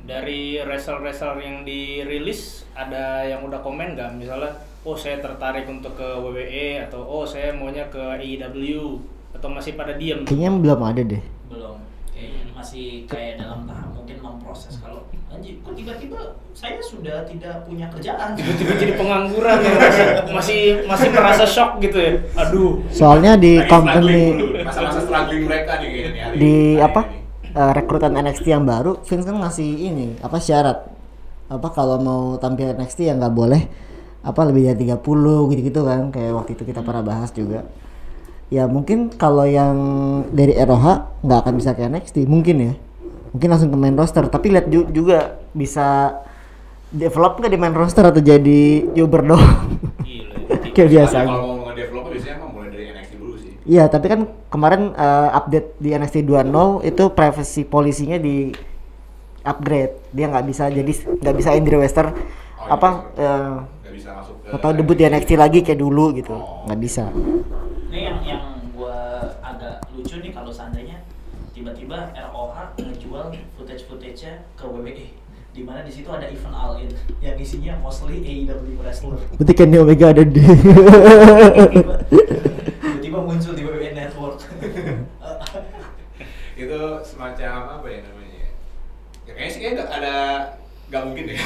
Dari 0.07 0.63
wrestler-wrestler 0.63 1.35
yang 1.43 1.67
dirilis 1.67 2.63
ada 2.71 3.27
yang 3.27 3.43
udah 3.43 3.59
komen 3.59 3.91
nggak? 3.91 4.15
Misalnya, 4.15 4.55
oh 4.87 4.95
saya 4.95 5.19
tertarik 5.19 5.67
untuk 5.67 5.99
ke 5.99 6.07
WWE 6.23 6.87
atau 6.87 7.03
oh 7.03 7.27
saya 7.27 7.51
maunya 7.51 7.83
ke 7.91 7.99
AEW 7.99 9.03
atau 9.35 9.51
masih 9.51 9.75
pada 9.75 9.99
diem? 9.99 10.23
Kayaknya 10.23 10.51
belum 10.63 10.79
ada 10.79 11.01
deh. 11.03 11.23
belum 11.51 11.77
kayaknya 12.15 12.51
masih 12.55 13.03
kayak 13.05 13.43
dalam 13.43 13.67
tahap 13.67 13.93
mungkin 13.93 14.17
memproses 14.19 14.79
kalau 14.81 15.05
anjir 15.27 15.59
kok 15.61 15.75
tiba-tiba 15.75 16.19
saya 16.51 16.79
sudah 16.81 17.27
tidak 17.27 17.67
punya 17.67 17.85
kerjaan 17.91 18.33
Tiba-tiba 18.39 18.73
jadi 18.79 18.93
pengangguran 18.95 19.57
ya 19.59 19.71
masih 19.75 20.07
masih 20.31 20.61
masih 20.87 21.07
merasa 21.11 21.43
shock 21.43 21.83
gitu 21.83 21.99
ya. 21.99 22.11
Aduh. 22.47 22.79
Soalnya 22.95 23.35
di 23.35 23.59
company 23.67 24.39
masa-masa 24.63 25.03
struggling 25.03 25.45
mereka 25.51 25.83
nih 25.83 26.15
di 26.39 26.53
apa 26.79 27.03
ini. 27.05 27.26
Eh, 27.57 27.71
rekrutan 27.73 28.13
NXT 28.13 28.45
yang 28.53 28.63
baru 28.69 29.01
Vince 29.01 29.25
kan 29.25 29.37
ngasih 29.41 29.69
ini 29.89 30.07
apa 30.21 30.37
syarat. 30.37 30.85
Apa 31.49 31.73
kalau 31.73 31.97
mau 31.97 32.21
tampil 32.37 32.77
NXT 32.77 33.09
ya 33.09 33.17
nggak 33.17 33.33
boleh 33.33 33.61
apa 34.21 34.41
lebih 34.45 34.69
dari 34.69 34.85
30 34.85 35.49
gitu-gitu 35.49 35.81
kan. 35.81 36.13
Kayak 36.13 36.31
waktu 36.37 36.51
itu 36.53 36.63
kita 36.69 36.85
pernah 36.85 37.01
bahas 37.01 37.33
juga. 37.33 37.65
Ya 38.47 38.69
mungkin 38.69 39.11
kalau 39.11 39.43
yang 39.43 39.75
dari 40.31 40.55
ROH 40.55 40.85
nggak 41.25 41.39
akan 41.43 41.53
bisa 41.57 41.73
ke 41.73 41.81
NXT 41.89 42.29
mungkin 42.29 42.55
ya. 42.61 42.73
Mungkin 43.33 43.47
langsung 43.49 43.69
ke 43.73 43.77
main 43.79 43.97
roster. 43.97 44.23
Tapi 44.29 44.53
lihat 44.53 44.69
ju- 44.69 44.87
juga 44.93 45.41
bisa 45.51 46.21
develop 46.93 47.41
nggak 47.41 47.51
di 47.51 47.59
main 47.59 47.75
roster 47.75 48.07
atau 48.07 48.23
jadi 48.23 48.87
doang? 49.27 49.43
Gila, 50.05 50.35
itu 50.63 50.67
kayak 50.71 50.89
biasa 50.95 51.17
biasanya 52.07 52.39
emang 52.39 52.51
mulai 52.55 52.69
dari 52.71 52.83
NXT 52.91 53.13
dulu 53.19 53.35
sih. 53.35 53.53
Iya, 53.67 53.91
tapi 53.91 54.07
kan 54.07 54.31
kemarin 54.47 54.95
eh, 54.95 55.29
update 55.35 55.75
di 55.83 55.91
NXT 55.91 56.23
2.0 56.23 56.87
itu 56.87 57.03
privacy 57.11 57.67
polisinya 57.67 58.15
di 58.15 58.55
upgrade. 59.43 60.07
Dia 60.15 60.31
nggak 60.31 60.45
bisa 60.47 60.71
jadi 60.71 60.91
nggak 61.19 61.35
bisa 61.35 61.51
Indie 61.51 61.75
Wester 61.75 62.07
Oh, 62.57 62.73
apa 62.73 63.11
Indie 63.11 63.27
eh, 63.27 63.53
Nggak 63.59 63.93
bisa 63.93 64.09
masuk 64.15 64.35
ke 64.39 64.55
atau 64.55 64.69
debut 64.71 64.95
di 64.95 65.03
NXT 65.03 65.31
lagi 65.35 65.59
kayak 65.67 65.83
dulu 65.83 66.15
gitu. 66.15 66.31
Nggak 66.63 66.79
bisa. 66.79 67.11
Ini 67.91 67.99
yang 68.07 68.17
yang 68.23 68.43
gua 68.71 69.35
agak 69.43 69.83
lucu 69.91 70.15
nih 70.23 70.31
kalau 70.31 70.49
seandainya 70.49 71.03
tiba-tiba 71.51 72.15
ROH 72.15 72.55
ngejual 72.79 73.35
footage-footage-nya 73.59 74.47
ke 74.55 74.63
WWE 74.63 75.27
di 75.57 75.65
mana 75.65 75.81
di 75.81 75.89
situ 75.89 76.05
ada 76.13 76.29
event 76.29 76.53
All 76.53 76.77
In 76.77 76.93
yang 77.17 77.35
isinya 77.35 77.73
mostly 77.81 78.21
AEW 78.21 78.77
wrestler. 78.77 79.17
Berarti 79.41 79.53
Kenny 79.57 79.81
Omega 79.81 80.13
ada 80.13 80.21
di 80.21 80.37
Tiba-tiba 83.17 83.33
muncul 83.33 83.53
di 83.57 83.63
WWE 83.65 83.89
Network. 83.97 84.37
itu 86.57 86.79
semacam 87.01 87.81
apa 87.81 87.87
ya 87.89 87.99
namanya? 88.05 88.45
Ya 89.25 89.31
kayaknya 89.33 89.49
sih 89.49 89.59
kayak 89.59 89.73
nggak 89.73 89.89
ada 89.91 90.15
nggak 90.87 91.01
mungkin 91.01 91.23
deh. 91.29 91.39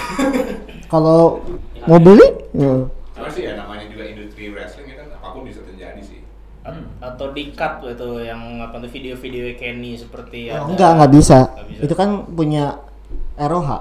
kalau 0.92 1.40
mau 1.88 1.98
beli 1.98 2.28
ya. 2.52 2.76
Cuma 3.16 3.28
sih 3.32 3.48
ya 3.48 3.56
namanya 3.56 3.88
juga 3.88 4.04
industri 4.04 4.52
wrestling 4.52 4.92
ya 4.92 4.96
kan 5.00 5.08
apa 5.16 5.28
pun 5.32 5.44
bisa 5.44 5.64
terjadi 5.64 6.02
sih. 6.04 6.20
At- 6.62 6.92
atau 7.00 7.32
di 7.32 7.52
cut 7.52 7.82
itu 7.82 8.10
yang 8.20 8.60
apa 8.60 8.76
tuh 8.78 8.92
video-video 8.92 9.56
Kenny 9.56 9.96
seperti 9.96 10.52
Oh, 10.52 10.54
ada- 10.54 10.68
enggak 10.68 10.90
enggak 11.00 11.12
bisa. 11.16 11.38
Nggak 11.56 11.68
bisa. 11.72 11.82
Itu 11.88 11.94
kan 11.96 12.10
punya 12.28 12.66
ROH. 13.40 13.72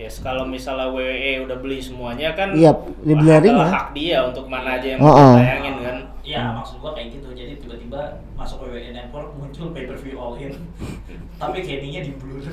Yes, 0.00 0.22
kalau 0.22 0.46
misalnya 0.46 0.88
WWE 0.88 1.44
udah 1.44 1.56
beli 1.60 1.76
semuanya 1.76 2.32
kan 2.32 2.56
Iya, 2.56 2.72
dibeli 3.04 3.52
hak- 3.52 3.92
dia 3.92 4.24
untuk 4.24 4.46
mana 4.46 4.78
aja 4.80 4.96
yang 4.96 5.00
Oh, 5.02 5.12
mau 5.12 5.18
oh. 5.18 5.34
tayangin 5.36 5.76
kan. 5.82 5.96
Ya 6.30 6.54
maksud 6.54 6.78
gua 6.78 6.94
kayak 6.94 7.18
gitu. 7.18 7.28
Jadi 7.34 7.58
tiba-tiba 7.58 8.22
masuk 8.38 8.62
WWE 8.62 8.94
Network 8.94 9.34
muncul 9.34 9.74
pay-per-view 9.74 10.14
All 10.14 10.38
In. 10.38 10.54
Tapi 11.42 11.58
Kenny-nya 11.66 12.06
di 12.06 12.14
blur. 12.14 12.46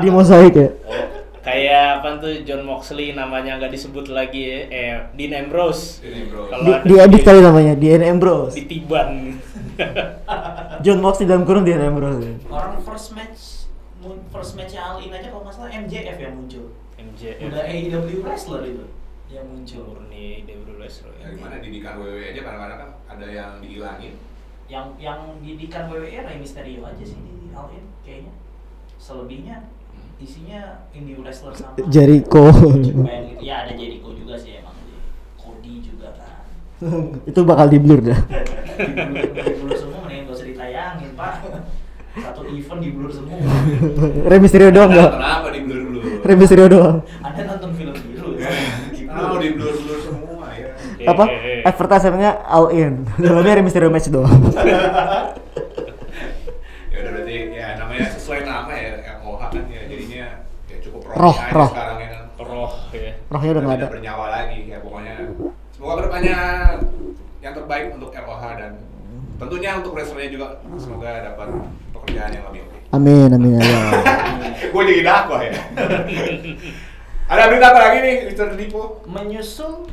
Di 0.00 0.08
mosaik 0.08 0.56
ya. 0.56 0.68
Oh, 0.88 1.04
kayak 1.44 2.00
apa 2.00 2.20
tuh 2.20 2.32
John 2.48 2.64
Moxley 2.64 3.12
namanya 3.12 3.60
nggak 3.60 3.72
disebut 3.76 4.08
lagi 4.08 4.40
ya, 4.40 4.58
eh 4.72 4.94
Dean 5.12 5.32
Ambrose. 5.36 6.00
Ini 6.00 6.32
bro. 6.32 6.48
Kalau 6.48 6.64
Di, 6.64 6.72
di 6.88 6.94
edit 6.96 7.20
kali 7.20 7.40
namanya, 7.44 7.72
di 7.76 7.86
Ambrose. 7.92 8.56
ditiban. 8.56 9.36
John 10.84 11.00
Moxley 11.04 11.28
dalam 11.28 11.44
kurung 11.44 11.68
di 11.68 11.76
Ambrose. 11.76 12.40
Orang 12.48 12.80
first 12.80 13.12
match 13.12 13.60
first 14.32 14.56
match 14.56 14.72
All 14.80 14.96
In 15.04 15.12
aja 15.12 15.28
kalau 15.28 15.44
nggak 15.44 15.54
salah 15.56 15.68
MJF 15.68 16.16
yang 16.16 16.32
muncul. 16.32 16.72
MJF. 16.96 17.36
Udah 17.48 17.64
AEW 17.68 18.24
wrestler 18.24 18.64
itu 18.64 18.84
yang 19.30 19.46
muncul. 19.46 19.84
Murni 19.94 20.42
Dewi 20.44 20.74
Wrestler. 20.74 21.14
Ya 21.22 21.30
gimana 21.30 21.62
didikan 21.62 22.02
WWE 22.02 22.34
aja 22.34 22.40
kadang-kadang 22.42 22.78
kan 22.82 22.90
ada 23.06 23.26
yang 23.30 23.52
dihilangin. 23.62 24.14
Yang 24.66 24.86
yang 24.98 25.20
didikan 25.42 25.90
WWE 25.90 26.18
Rey 26.26 26.38
Mysterio 26.38 26.82
aja 26.86 27.04
sih 27.06 27.18
di 27.18 27.50
All 27.54 27.70
In 27.70 27.86
kayaknya. 28.02 28.34
Selebihnya 29.00 29.56
isinya 30.20 30.84
indie 30.92 31.16
wrestler 31.16 31.56
sama 31.56 31.80
Jericho. 31.88 32.52
Gitu. 32.84 33.00
Ya 33.40 33.64
ada 33.64 33.72
Jericho 33.72 34.12
juga 34.12 34.36
sih 34.36 34.60
emang. 34.60 34.76
Cody 35.40 35.80
juga 35.80 36.12
kan. 36.12 36.44
itu 37.30 37.40
bakal 37.46 37.66
di 37.72 37.78
blur 37.80 38.00
dah. 38.04 38.20
Di 38.20 38.92
blur, 38.92 39.26
di 39.32 39.54
blur 39.64 39.76
semua 39.78 39.98
mending 40.04 40.28
gak 40.28 40.36
usah 40.36 40.46
ditayangin 40.46 41.10
pak. 41.16 41.34
Satu 42.10 42.42
event 42.50 42.80
di 42.82 42.90
blur 42.92 43.10
semua. 43.14 43.38
Rey 44.28 44.38
Mysterio 44.42 44.68
doang 44.74 44.90
enggak? 44.92 45.10
Kenapa 45.14 45.48
di 45.54 45.60
blur 45.64 45.80
dulu? 45.88 46.00
Rey 46.20 46.36
Mysterio 46.36 46.66
doang. 46.68 46.96
Anda 47.24 47.42
nonton 47.48 47.70
di 49.40 49.48
blur. 49.52 49.72
blur 49.74 49.98
semua 49.98 50.46
ya. 50.52 50.68
Eh, 50.96 51.08
Apa? 51.08 51.24
eh, 51.26 51.60
eh. 51.60 51.68
Advertisementnya 51.68 52.32
all 52.44 52.68
in. 52.70 53.08
Dalamnya 53.16 53.52
Rey 53.56 53.64
Mysterio 53.64 53.88
match 53.88 54.08
doang. 54.08 54.30
Ya 56.90 56.96
udah 57.00 57.12
berarti 57.16 57.34
ya 57.54 57.66
namanya 57.78 58.06
sesuai 58.12 58.40
nama 58.44 58.72
ya 58.74 58.90
ROH 59.22 59.40
kan 59.40 59.64
ya 59.66 59.82
jadinya 59.88 60.26
ya 60.68 60.76
cukup 60.82 61.00
roh, 61.08 61.32
Roh, 61.32 61.36
roh. 61.54 61.68
sekarang 61.72 61.96
ya 61.96 62.08
kan. 62.12 62.22
Roh 62.36 62.72
ya. 62.92 63.12
Rohnya 63.30 63.50
udah 63.56 63.62
nggak 63.64 63.76
ada. 63.78 63.86
Bernyawa 63.88 64.26
lagi 64.28 64.58
ya 64.68 64.78
pokoknya. 64.84 65.14
Semoga 65.72 65.92
ke 65.96 66.02
depannya 66.04 66.38
yang 67.40 67.52
terbaik 67.56 67.86
untuk 67.96 68.10
ROH 68.12 68.42
dan 68.58 68.72
tentunya 69.40 69.70
untuk 69.80 69.92
wrestlernya 69.96 70.28
juga 70.28 70.46
semoga 70.76 71.10
dapat 71.24 71.48
pekerjaan 71.96 72.30
yang 72.36 72.44
lebih 72.52 72.60
oke. 72.68 72.78
Amin, 72.90 73.28
amin 73.32 73.50
ya. 73.56 73.62
Gue 74.74 74.82
jadi 74.84 75.02
dakwah 75.06 75.40
ya. 75.40 75.54
Ada 77.30 77.46
berita 77.46 77.70
apa 77.70 77.78
lagi 77.86 77.98
nih, 78.02 78.16
Mr. 78.26 78.58
Dipo? 78.58 79.06
Menyusul 79.06 79.86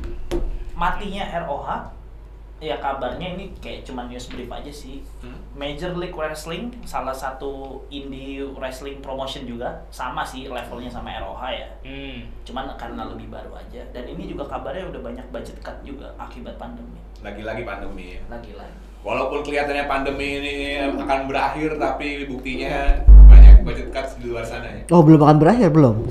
matinya 0.74 1.22
ROH, 1.46 1.70
ya 2.58 2.82
kabarnya 2.82 3.38
ini 3.38 3.53
kayak 3.62 3.86
cuma 3.86 4.10
news 4.10 4.25
brief 4.25 4.50
aja 4.50 4.74
sih. 4.74 5.06
Hmm? 5.22 5.38
Major 5.53 5.94
League 5.94 6.17
Wrestling, 6.17 6.74
salah 6.82 7.13
satu 7.13 7.86
indie 7.94 8.41
wrestling 8.58 9.06
promotion 9.06 9.46
juga, 9.46 9.86
sama 9.94 10.25
sih 10.25 10.50
levelnya 10.50 10.89
sama 10.89 11.13
ROH 11.13 11.44
ya. 11.53 11.70
Hmm. 11.86 12.25
Cuman 12.41 12.74
karena 12.74 13.06
lebih 13.06 13.29
baru 13.29 13.53
aja. 13.53 13.86
Dan 13.94 14.10
ini 14.17 14.34
juga 14.34 14.50
kabarnya 14.50 14.89
udah 14.89 15.01
banyak 15.06 15.29
budget 15.29 15.62
cut 15.62 15.77
juga 15.86 16.17
akibat 16.17 16.58
pandemi. 16.58 16.98
Lagi-lagi 17.22 17.62
pandemi 17.62 18.17
ya. 18.17 18.22
Lagi-lagi. 18.34 19.06
Walaupun 19.06 19.46
kelihatannya 19.46 19.86
pandemi 19.86 20.41
ini 20.41 20.56
akan 20.82 21.29
berakhir, 21.29 21.77
tapi 21.77 22.25
buktinya 22.25 22.98
banyak 23.29 23.62
budget 23.62 23.94
cuts 23.94 24.17
di 24.17 24.25
luar 24.25 24.41
sana 24.41 24.65
ya. 24.74 24.82
Oh, 24.89 25.06
belum 25.06 25.22
akan 25.22 25.38
berakhir 25.38 25.70
belum? 25.70 26.01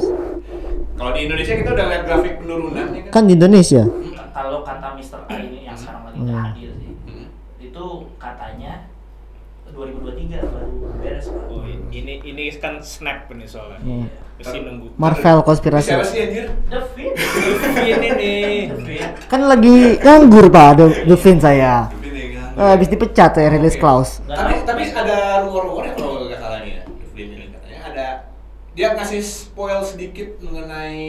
Kalau 0.97 1.11
di 1.13 1.21
Indonesia 1.23 1.55
kita 1.55 1.71
udah 1.71 1.87
lihat 1.87 2.03
grafik 2.05 2.33
penurunan 2.41 2.87
ya 2.91 3.01
kan? 3.05 3.13
Kan 3.13 3.23
di 3.25 3.33
Indonesia. 3.35 3.83
Kalau 4.33 4.61
kata 4.61 4.89
Mr. 4.95 5.21
A 5.25 5.35
ini 5.39 5.59
yang 5.65 5.77
sekarang 5.77 6.03
lagi 6.07 6.19
Hmm. 6.19 6.33
hadir 6.35 6.71
sih, 6.75 6.93
Hmm. 7.05 7.27
itu 7.59 7.85
katanya 8.17 8.73
2023 9.67 10.41
baru 10.41 10.73
beres 10.97 11.29
Pak. 11.29 11.53
Oh, 11.53 11.61
ini 11.91 12.13
ini 12.19 12.43
kan 12.57 12.81
snap 12.81 13.29
ini 13.29 13.45
soalnya. 13.45 13.81
Hmm. 13.81 14.09
Nunggu. 14.37 14.93
Marvel 15.01 15.41
Siapa 15.41 15.49
konspirasi. 15.49 15.91
sih 16.05 16.21
anjir? 16.21 16.47
The 16.69 16.81
Fit. 16.93 17.13
ini 17.89 18.09
nih. 18.13 18.57
Kan 19.29 19.49
lagi 19.49 19.97
nganggur 19.97 20.49
Pak, 20.49 20.69
The, 20.77 20.85
The 21.09 21.17
Fin 21.17 21.41
saya. 21.41 21.89
Ini 21.97 22.37
kan. 22.37 22.61
Eh, 22.61 22.69
habis 22.73 22.89
dipecat 22.89 23.33
saya 23.33 23.49
rilis. 23.49 23.77
Klaus. 23.77 24.21
Tapi 24.25 24.61
tapi 24.63 24.93
ada 24.93 25.41
rumor-rumornya 25.41 25.93
kalau 25.93 26.29
nggak 26.29 26.37
salah 26.37 26.61
nih 26.61 26.73
ya, 26.73 26.83
Devlin 26.85 27.29
ini 27.33 27.45
katanya 27.49 27.79
ada 27.83 28.07
dia 28.77 28.93
ngasih 28.93 29.25
spoil 29.25 29.81
sedikit 29.81 30.37
mengenai 30.45 31.01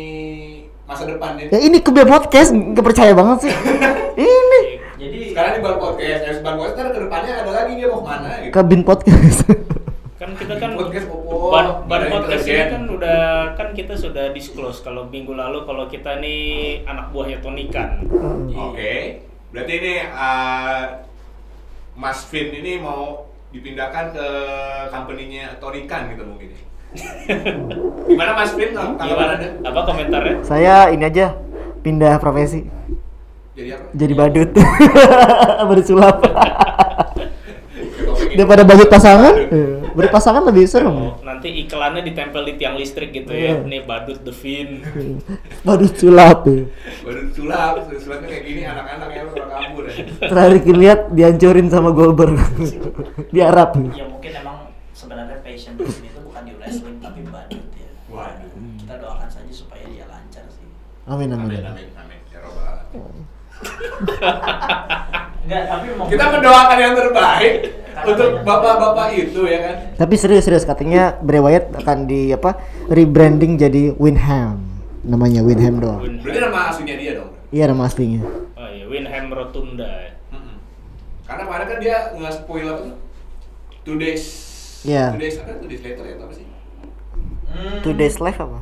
masa 0.87 1.03
depan 1.03 1.35
dia. 1.35 1.51
Ya 1.51 1.59
ini 1.67 1.83
ke 1.83 1.91
podcast 1.91 2.55
nggak 2.55 2.79
percaya 2.79 3.11
banget 3.11 3.51
sih. 3.51 3.53
ini 4.23 4.61
Jadi 4.97 5.35
Sekarang 5.35 5.51
di 5.53 5.61
Bar 5.61 5.75
Podcast, 5.75 6.21
eh, 6.25 6.39
Bar 6.41 6.55
Podcast 6.55 6.79
ntar 6.79 6.87
ke 6.95 6.99
depannya 7.03 7.33
ada 7.43 7.51
lagi 7.51 7.75
dia 7.75 7.91
mau 7.91 8.01
ke 8.01 8.07
mana 8.07 8.29
gitu. 8.39 8.55
ke 8.55 8.61
bin 8.63 8.81
podcast. 8.87 9.39
Kan 10.15 10.33
kita 10.39 10.55
kan 10.57 10.79
Podcast 10.79 11.05
Popo, 11.11 11.51
ban, 11.51 11.85
ban 11.85 12.07
badan 12.07 12.09
podcast 12.09 12.47
ini 12.47 12.63
kan 12.71 12.83
udah 12.87 13.19
kan 13.59 13.69
kita 13.75 13.93
sudah 13.99 14.31
disclose 14.31 14.79
kalau 14.79 15.11
minggu 15.11 15.35
lalu 15.35 15.67
kalau 15.67 15.91
kita 15.91 16.23
nih 16.23 16.81
anak 16.87 17.11
buahnya 17.11 17.43
Tony 17.43 17.67
Khan. 17.67 17.99
Oke. 18.55 19.27
Berarti 19.51 19.73
ini 19.75 19.93
uh, 20.07 21.03
Mas 21.99 22.23
Vin 22.31 22.47
ini 22.63 22.79
mau 22.79 23.27
dipindahkan 23.51 24.15
ke 24.15 24.27
company-nya 24.87 25.59
Torikan 25.59 26.15
gitu 26.15 26.23
mungkin 26.23 26.55
ya. 26.55 26.67
Gimana 28.09 28.31
Mas 28.33 28.51
tanggapan 28.55 28.95
Gimana? 28.95 29.33
Anda? 29.35 29.47
Apa 29.63 29.79
komentarnya? 29.85 30.35
saya 30.41 30.87
ini 30.89 31.03
aja 31.03 31.35
pindah 31.79 32.17
profesi 32.17 32.65
Jadi 33.53 33.69
apa? 33.73 33.85
jadi 33.89 34.13
badut. 34.13 34.49
badut 35.67 35.85
sulap. 35.85 36.21
Topik 37.97 38.29
ini. 38.29 38.37
Daripada 38.37 38.61
badut 38.61 38.85
pasangan, 38.85 39.33
badut 39.97 40.11
pasangan 40.13 40.45
lebih 40.45 40.69
serem. 40.69 40.93
Oh, 40.93 41.17
nanti 41.25 41.65
iklannya 41.65 42.05
ditempel 42.05 42.45
di 42.45 42.53
tiang 42.53 42.77
listrik 42.77 43.09
gitu 43.09 43.33
ya. 43.33 43.57
Iya. 43.57 43.65
Nih 43.65 43.81
badut 43.81 44.21
Devin. 44.21 44.85
Badut 45.65 45.93
sulap. 45.97 46.45
ya. 46.45 46.69
Baru 47.01 47.21
sulap, 47.33 47.73
sulapnya 47.97 48.27
kayak 48.29 48.43
gini 48.45 48.61
anak-anak 48.61 49.09
ya 49.09 49.21
bakal 49.25 49.47
kabur 49.49 49.83
ya. 49.89 49.95
Terakhir 50.29 50.75
lihat 50.77 50.99
dihancurin 51.11 51.67
sama 51.73 51.89
Goldberg 51.91 52.37
di 53.33 53.39
Arab. 53.41 53.73
ya 53.89 54.05
mungkin 54.05 54.31
emang 54.37 54.57
sebenarnya 54.93 55.41
passion 55.41 55.73
Amin 61.07 61.31
Amin, 61.31 61.47
amin. 61.47 61.63
amin, 61.63 61.87
amin. 61.95 62.19
Ya 62.27 62.39
Alamin. 62.43 63.23
Enggak, 65.47 65.63
tapi 65.71 65.85
mau 65.95 66.05
Kita 66.11 66.23
mendoakan 66.27 66.77
yang 66.77 66.93
terbaik 66.93 67.53
untuk 68.03 68.29
bapak-bapak 68.43 69.07
itu 69.15 69.41
ya 69.47 69.59
kan. 69.63 69.75
Tapi 69.95 70.13
serius 70.19 70.43
serius 70.43 70.67
katanya 70.67 71.15
Bray 71.17 71.39
Wyatt 71.39 71.71
akan 71.73 71.97
di 72.05 72.35
apa 72.35 72.59
rebranding 72.91 73.55
jadi 73.55 73.95
Winham. 73.95 74.59
Namanya 75.07 75.39
Winham 75.41 75.79
doang. 75.79 76.03
Berarti 76.19 76.39
nama 76.43 76.59
aslinya 76.67 76.95
dia 76.99 77.11
dong. 77.15 77.31
Iya 77.47 77.71
nama 77.71 77.87
aslinya. 77.87 78.21
Oh 78.59 78.67
iya, 78.67 78.83
Winham 78.91 79.31
Rotunda. 79.31 79.87
ya. 79.87 80.11
Karena 81.23 81.41
kemarin 81.43 81.65
kan 81.67 81.77
dia 81.79 81.97
nge-spoil 82.15 82.67
apa 82.67 82.81
tuh? 82.83 82.95
Two 83.83 83.95
days. 83.95 84.23
Iya. 84.83 85.15
Two 85.15 85.19
days 85.19 85.35
apa? 85.39 85.55
Two 85.59 85.69
days 85.71 85.83
later 85.83 86.03
ya 86.03 86.13
atau 86.15 86.25
apa 86.27 86.33
sih? 86.35 86.45
Hmm, 87.47 87.77
Two 87.83 87.95
days 87.95 88.19
live 88.19 88.35
apa? 88.35 88.59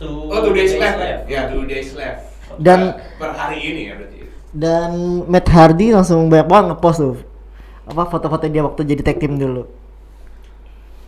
Two, 0.00 0.32
Oh, 0.32 0.40
two 0.40 0.56
days 0.56 0.72
left. 0.74 0.98
Ya, 1.28 1.46
two 1.46 1.68
days 1.68 1.92
left. 1.92 2.32
Dan- 2.56 2.96
per 3.20 3.30
hari 3.30 3.60
ini 3.60 3.80
ya 3.86 3.94
berarti. 3.94 4.18
Dan 4.50 4.90
Matt 5.30 5.46
Hardy 5.46 5.94
langsung 5.94 6.26
banyak 6.26 6.48
banget 6.48 6.66
ngepost 6.74 6.98
tuh 6.98 7.16
apa 7.86 8.06
foto-foto 8.06 8.46
dia 8.46 8.62
waktu 8.62 8.82
jadi 8.82 9.02
tag 9.02 9.18
team 9.18 9.34
dulu. 9.34 9.66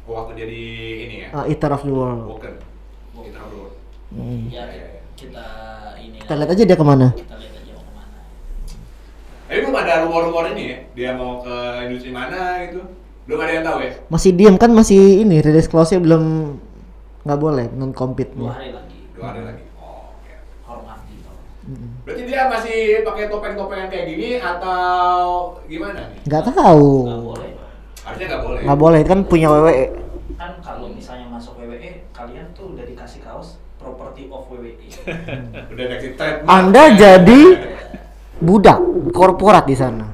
Oh, 0.05 0.13
waktu 0.19 0.35
jadi 0.37 0.61
ini 1.01 1.17
ya. 1.23 1.29
Uh, 1.33 1.45
Eater 1.47 1.71
of 1.71 1.83
the 1.83 1.91
World. 1.91 2.23
Woken. 2.29 2.55
Kita 3.17 3.39
ngobrol. 3.39 3.71
Hmm. 4.11 4.51
Ya, 4.51 4.63
Iya, 4.63 4.63
iya. 4.69 4.87
kita 5.15 5.47
ini 5.97 6.17
Kita 6.19 6.35
lihat 6.35 6.51
aja 6.51 6.63
dia 6.67 6.77
ke 6.77 6.85
mana. 6.85 7.07
Kita 7.15 7.35
lihat 7.39 7.55
aja 7.55 7.71
mau 7.73 7.83
ke 7.83 7.93
mana. 7.95 8.19
Tapi 9.47 9.59
belum 9.63 9.77
ada 9.79 9.93
rumor-rumor 10.07 10.45
ini 10.55 10.63
ya. 10.67 10.79
Dia 10.93 11.11
mau 11.15 11.39
ke 11.39 11.55
industri 11.87 12.11
mana 12.11 12.67
gitu. 12.67 12.83
Belum 13.23 13.39
ada 13.39 13.53
yang 13.55 13.65
tahu 13.65 13.79
ya. 13.79 13.93
Masih 14.11 14.31
diem 14.35 14.57
kan 14.59 14.71
masih 14.75 15.23
ini 15.23 15.39
release 15.39 15.71
clause-nya 15.71 16.03
belum 16.03 16.23
nggak 17.23 17.39
boleh 17.39 17.67
non 17.71 17.95
compete. 17.95 18.35
Dua 18.35 18.59
hari 18.59 18.75
lagi. 18.75 18.82
Dua 19.23 19.31
hari 19.31 19.43
lagi. 19.47 19.63
Oh, 19.79 20.11
oke. 20.19 20.35
Hormat 20.67 20.99
gitu. 21.07 21.31
Berarti 22.03 22.23
dia 22.27 22.43
masih 22.51 22.79
pakai 23.07 23.31
topeng-topengan 23.31 23.87
kayak 23.87 24.07
gini 24.11 24.43
atau 24.43 25.55
gimana 25.71 26.11
nih? 26.11 26.27
Nggak 26.27 26.43
tahu. 26.51 26.91
Nggak 27.07 27.23
boleh. 27.23 27.51
Harusnya 28.03 28.27
nggak 28.27 28.43
boleh. 28.43 28.61
Nggak 28.67 28.79
boleh 28.83 29.01
kan 29.07 29.19
punya. 29.23 29.47
WWE. 29.47 29.87
Kan 30.35 30.53
kalau 30.59 30.91
misalnya 30.91 31.31
masuk 31.31 31.55
WWE, 31.55 32.11
kalian 32.11 32.51
tuh 32.51 32.75
udah 32.75 32.83
dikasih 32.83 33.23
kaos 33.23 33.63
property 33.79 34.27
of. 34.27 34.43
WWE. 34.51 34.91
Udah 35.71 35.85
dikasih 35.87 36.11
trademark. 36.19 36.51
Anda 36.51 36.83
jadi 36.99 37.41
budak 38.51 38.79
korporat 39.15 39.71
di 39.71 39.79
sana. 39.79 40.12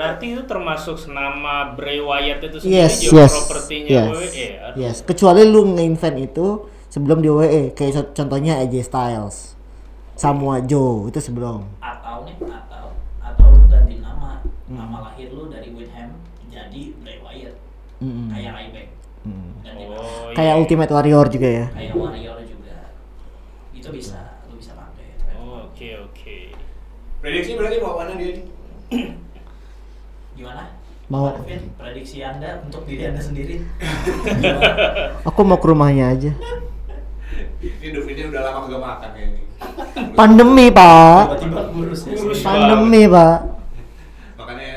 Berarti 0.00 0.26
itu 0.32 0.42
termasuk 0.48 0.96
nama 1.12 1.76
Bray 1.76 2.00
Wyatt 2.00 2.40
itu 2.40 2.56
sendiri 2.56 2.88
Yes, 2.88 3.04
juga 3.04 3.20
yes, 3.20 3.32
propertinya 3.36 3.90
yes, 3.92 4.08
WWE. 4.08 4.46
Aduh. 4.56 4.76
yes. 4.80 4.96
Kecuali 5.04 5.40
lu 5.44 5.60
nge-invent 5.76 6.16
itu 6.18 6.46
sebelum 6.88 7.20
di 7.20 7.28
WWE, 7.28 7.62
kayak 7.70 7.92
co- 7.92 8.12
contohnya 8.16 8.56
AJ 8.58 8.80
Styles, 8.82 9.36
Samoa 10.16 10.64
Joe 10.64 11.06
itu 11.06 11.20
sebelum. 11.20 11.68
Atau 11.78 12.24
nih, 12.24 12.32
atau 12.40 12.96
atau 13.20 13.46
lu 13.52 13.60
ganti 13.68 14.00
nama. 14.00 14.40
Hmm. 14.64 14.80
Nama 14.80 14.96
lahir 15.04 15.28
lu 15.30 15.46
dari 15.46 15.68
Windham 15.68 16.16
jadi 16.48 16.82
Bray 16.96 17.20
Wyatt. 17.20 17.54
Mm-mm. 18.00 18.32
Kayak 18.32 18.52
Ryback. 18.56 18.88
Mm. 19.20 19.48
Ganti 19.60 19.82
nama. 19.84 20.00
Oh, 20.00 20.32
Kayak 20.32 20.54
iya. 20.56 20.60
Ultimate 20.64 20.90
Warrior 20.90 21.26
juga 21.28 21.48
ya. 21.52 21.66
Kayak 21.76 21.92
Warrior 21.94 22.38
juga. 22.48 22.76
Itu 23.76 23.88
bisa, 23.92 24.40
lu 24.48 24.56
bisa 24.56 24.72
pakai. 24.72 25.12
Oh, 25.36 25.68
Oke 25.68 25.92
oke. 26.00 26.36
Prediksi 27.20 27.52
berarti 27.52 27.76
mau 27.78 28.00
mana 28.00 28.16
dia 28.16 28.32
nih? 28.32 28.44
Gimana? 30.40 30.72
Mau. 31.12 31.28
Pak 31.28 31.44
Devin, 31.44 31.68
prediksi 31.76 32.24
Anda 32.24 32.64
untuk 32.64 32.88
diri 32.88 33.12
Anda 33.12 33.20
sendiri? 33.20 33.60
Aku 35.28 35.44
mau 35.44 35.60
ke 35.60 35.68
rumahnya 35.68 36.16
aja. 36.16 36.32
Ini 37.60 37.92
Dovin 37.92 38.32
udah 38.32 38.40
lama 38.40 38.58
kagak 38.64 38.80
makan 38.80 39.10
kayaknya. 39.12 39.42
Pandemi 40.16 40.72
pak. 40.72 41.36
Tiba-tiba 41.36 41.62
kurus 41.76 42.00
ya. 42.08 42.16
Pandemi 42.40 43.04
pak. 43.04 43.38
Makanya 44.40 44.70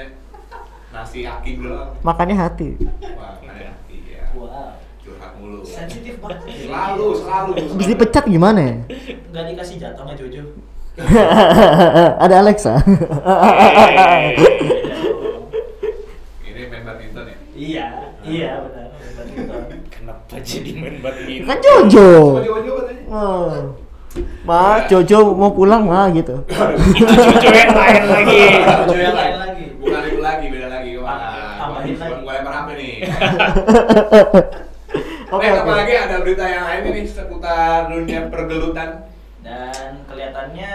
nasi 0.92 1.20
aki 1.24 1.52
doang. 1.64 1.96
Makannya 2.04 2.36
hati. 2.36 2.70
Wah, 2.76 3.40
makannya 3.40 3.72
aki 3.72 3.98
ya. 4.04 4.24
Wow. 4.36 4.76
Curhat 5.00 5.32
mulu. 5.40 5.64
Sensitif 5.64 6.20
banget. 6.20 6.44
Selalu, 6.44 7.08
selalu. 7.24 7.52
Habis 7.72 7.88
dipecat 7.88 8.24
gimana 8.28 8.60
ya? 8.60 8.76
Nggak 9.32 9.44
dikasih 9.56 9.76
jatah 9.80 10.04
sama 10.04 10.12
Jojo. 10.20 10.44
Ada 12.28 12.36
Alexa. 12.44 12.84
Ini 16.44 16.62
main 16.70 16.84
badminton 16.86 17.26
ya? 17.56 17.88
Iya, 18.24 18.32
iya 18.32 18.52
benar. 18.60 18.88
Kenapa 19.88 20.36
jadi 20.40 20.70
main 20.74 20.96
badminton? 21.00 21.46
kan 21.46 21.58
Jojo. 21.60 22.10
Oh. 23.08 23.50
Ma, 24.44 24.86
Jojo 24.86 25.34
mau 25.34 25.50
pulang 25.50 25.84
ma 25.84 26.08
gitu. 26.10 26.46
itu 26.46 27.06
Jojo 27.06 27.50
yang 27.50 27.74
lain 27.74 28.04
lagi. 28.06 28.42
Jojo 28.62 28.96
yang 28.96 29.16
lain 29.16 29.36
lagi. 29.38 29.66
Bukan 29.76 30.02
itu 30.06 30.20
lagi, 30.20 30.46
beda 30.48 30.68
lagi. 30.70 30.92
Wah, 30.98 31.18
Tambahin 31.58 31.96
lagi. 31.98 32.14
gua 32.22 32.34
lempar 32.34 32.54
HP 32.56 32.70
nih. 32.76 32.96
Oke, 35.34 35.42
Oke, 35.42 35.50
oke. 35.50 35.66
apalagi 35.66 35.94
ada 35.98 36.22
berita 36.22 36.46
yang 36.46 36.62
lain 36.64 36.82
nih 36.94 37.06
seputar 37.10 37.90
dunia 37.90 38.30
pergelutan. 38.30 39.10
Dan 39.42 40.06
kelihatannya 40.08 40.72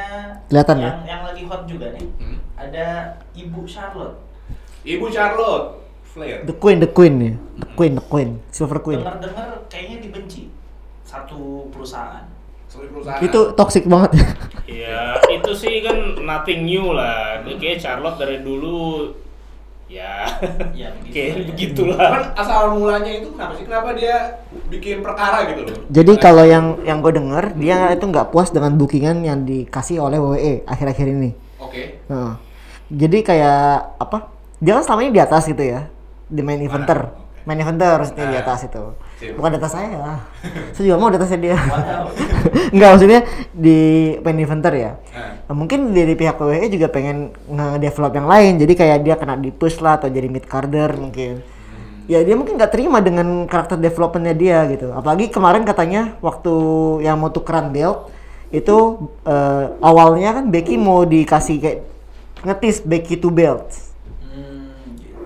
Kelihatan 0.51 0.77
ya? 0.77 0.85
yang, 0.85 0.99
yang 1.07 1.23
lagi 1.25 1.43
hot 1.47 1.63
juga 1.65 1.95
nih. 1.95 2.05
Hmm. 2.19 2.37
Ada 2.53 2.87
Ibu 3.33 3.63
Charlotte. 3.65 4.19
Ibu 4.83 5.07
Charlotte 5.09 5.88
Flair. 6.09 6.42
The 6.44 6.55
Queen, 6.55 6.79
the 6.81 6.90
Queen 6.90 7.14
ya. 7.18 7.33
The 7.59 7.68
Queen, 7.75 7.92
the 7.94 8.05
Queen, 8.05 8.31
Silver 8.49 8.81
Queen. 8.81 9.01
Dengar-dengar 9.05 9.68
kayaknya 9.68 9.97
dibenci 10.03 10.49
satu 11.05 11.68
perusahaan. 11.68 12.25
Perusahaan. 12.68 13.21
Itu 13.25 13.57
toxic 13.57 13.88
banget 13.88 14.21
ya. 14.68 15.16
Itu 15.33 15.57
sih 15.57 15.81
kan 15.81 16.21
nothing 16.21 16.68
new 16.68 16.92
lah. 16.92 17.40
Dia 17.42 17.57
kayak 17.57 17.79
Charlotte 17.81 18.21
dari 18.21 18.44
dulu 18.44 19.12
ya 19.88 20.29
Ya, 20.77 20.92
kayak 21.16 21.29
ya. 21.33 21.44
begitulah. 21.49 21.97
Cuman 21.97 22.25
asal 22.37 22.77
mulanya 22.77 23.09
itu 23.09 23.33
kenapa 23.33 23.53
sih? 23.57 23.64
Kenapa 23.64 23.97
dia 23.97 24.16
bikin 24.68 25.01
perkara 25.01 25.49
gitu 25.49 25.64
loh? 25.64 25.81
Jadi 25.88 26.12
kalau 26.21 26.44
yang 26.44 26.77
yang 26.85 27.01
gue 27.01 27.12
denger 27.16 27.57
dia 27.57 27.88
itu 27.97 28.05
nggak 28.05 28.29
puas 28.29 28.53
dengan 28.53 28.77
bookingan 28.77 29.25
yang 29.25 29.49
dikasih 29.49 30.05
oleh 30.05 30.21
WWE 30.21 30.68
akhir-akhir 30.68 31.07
ini. 31.09 31.31
Oke. 31.57 32.05
Nah, 32.12 32.37
jadi 32.92 33.18
kayak 33.25 33.64
apa? 33.97 34.29
Dia 34.61 34.77
kan 34.77 34.85
selama 34.85 35.09
ini 35.09 35.12
di 35.16 35.23
atas 35.25 35.49
gitu 35.49 35.64
ya, 35.64 35.88
di 36.29 36.41
main 36.45 36.61
eventer, 36.61 37.12
main 37.49 37.59
eventer 37.59 38.05
maksudnya 38.05 38.27
di 38.29 38.37
Nah, 38.37 38.45
atas 38.45 38.61
itu. 38.69 38.85
Bukan 39.35 39.49
di 39.51 39.59
atas 39.59 39.73
saya. 39.73 40.23
saya 40.71 40.85
juga 40.85 40.97
mau 41.01 41.09
di 41.11 41.17
atasnya 41.19 41.41
dia. 41.41 41.57
Enggak 42.71 42.88
maksudnya 42.95 43.21
di 43.51 43.79
main 44.21 44.38
eventer 44.38 44.73
ya. 44.77 44.93
Nah, 45.49 45.55
mungkin 45.57 45.97
dari 45.97 46.12
pihak 46.14 46.37
WWE 46.37 46.69
juga 46.69 46.87
pengen 46.93 47.33
nge-develop 47.49 48.12
yang 48.14 48.29
lain 48.29 48.53
jadi 48.61 48.73
kayak 48.77 48.99
dia 49.03 49.14
kena 49.17 49.35
di 49.41 49.51
push 49.51 49.81
lah 49.81 49.97
atau 49.97 50.12
jadi 50.12 50.29
mid 50.29 50.45
carder 50.45 50.93
mungkin 50.95 51.41
ya 52.09 52.25
dia 52.25 52.35
mungkin 52.37 52.57
nggak 52.57 52.73
terima 52.73 53.05
dengan 53.05 53.45
karakter 53.45 53.77
developmentnya 53.77 54.33
dia 54.33 54.64
gitu 54.73 54.93
apalagi 54.97 55.29
kemarin 55.29 55.64
katanya 55.69 56.17
waktu 56.25 56.53
yang 57.05 57.21
mau 57.21 57.29
tukeran 57.29 57.69
belt 57.69 58.09
itu 58.49 58.77
eh, 59.29 59.64
awalnya 59.85 60.41
kan 60.41 60.49
Becky 60.49 60.81
mau 60.81 61.05
dikasih 61.05 61.57
kayak 61.61 61.81
ngetis 62.49 62.81
Becky 62.81 63.21
to 63.21 63.29
belt 63.29 63.69
Hmm. 63.69 63.88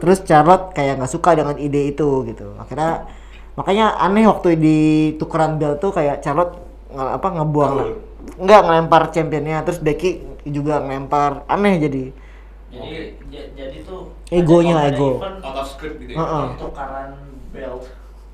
Terus 0.03 0.19
Charlotte 0.21 0.75
kayak 0.75 0.99
nggak 0.99 1.09
suka 1.09 1.31
dengan 1.33 1.55
ide 1.57 1.88
itu 1.88 2.27
gitu 2.27 2.59
akhirnya 2.59 3.07
makanya 3.55 3.95
aneh 3.97 4.27
waktu 4.27 4.59
di 4.59 4.79
tukeran 5.15 5.57
belt 5.57 5.79
tuh 5.79 5.95
kayak 5.95 6.19
Charlotte 6.19 6.59
nge- 6.91 7.12
apa 7.15 7.29
ngebuang 7.31 7.73
Kabur. 7.73 7.95
nggak 8.37 8.61
ngelempar 8.61 9.03
championnya 9.09 9.62
terus 9.62 9.79
Becky 9.79 10.19
juga 10.45 10.83
ngelempar 10.83 11.47
aneh 11.47 11.79
jadi 11.79 12.05
Jadi 12.67 12.99
ja- 13.29 13.51
jadi 13.55 13.79
tuh 13.85 14.11
Egonya, 14.27 14.88
ego. 14.88 15.21
event 15.21 15.38
out 15.38 15.61
of 15.61 15.69
script 15.69 16.01
gitu 16.01 16.17
ya. 16.17 16.19
Heeh. 16.19 16.45
tukaran 16.57 17.11
belt 17.53 17.85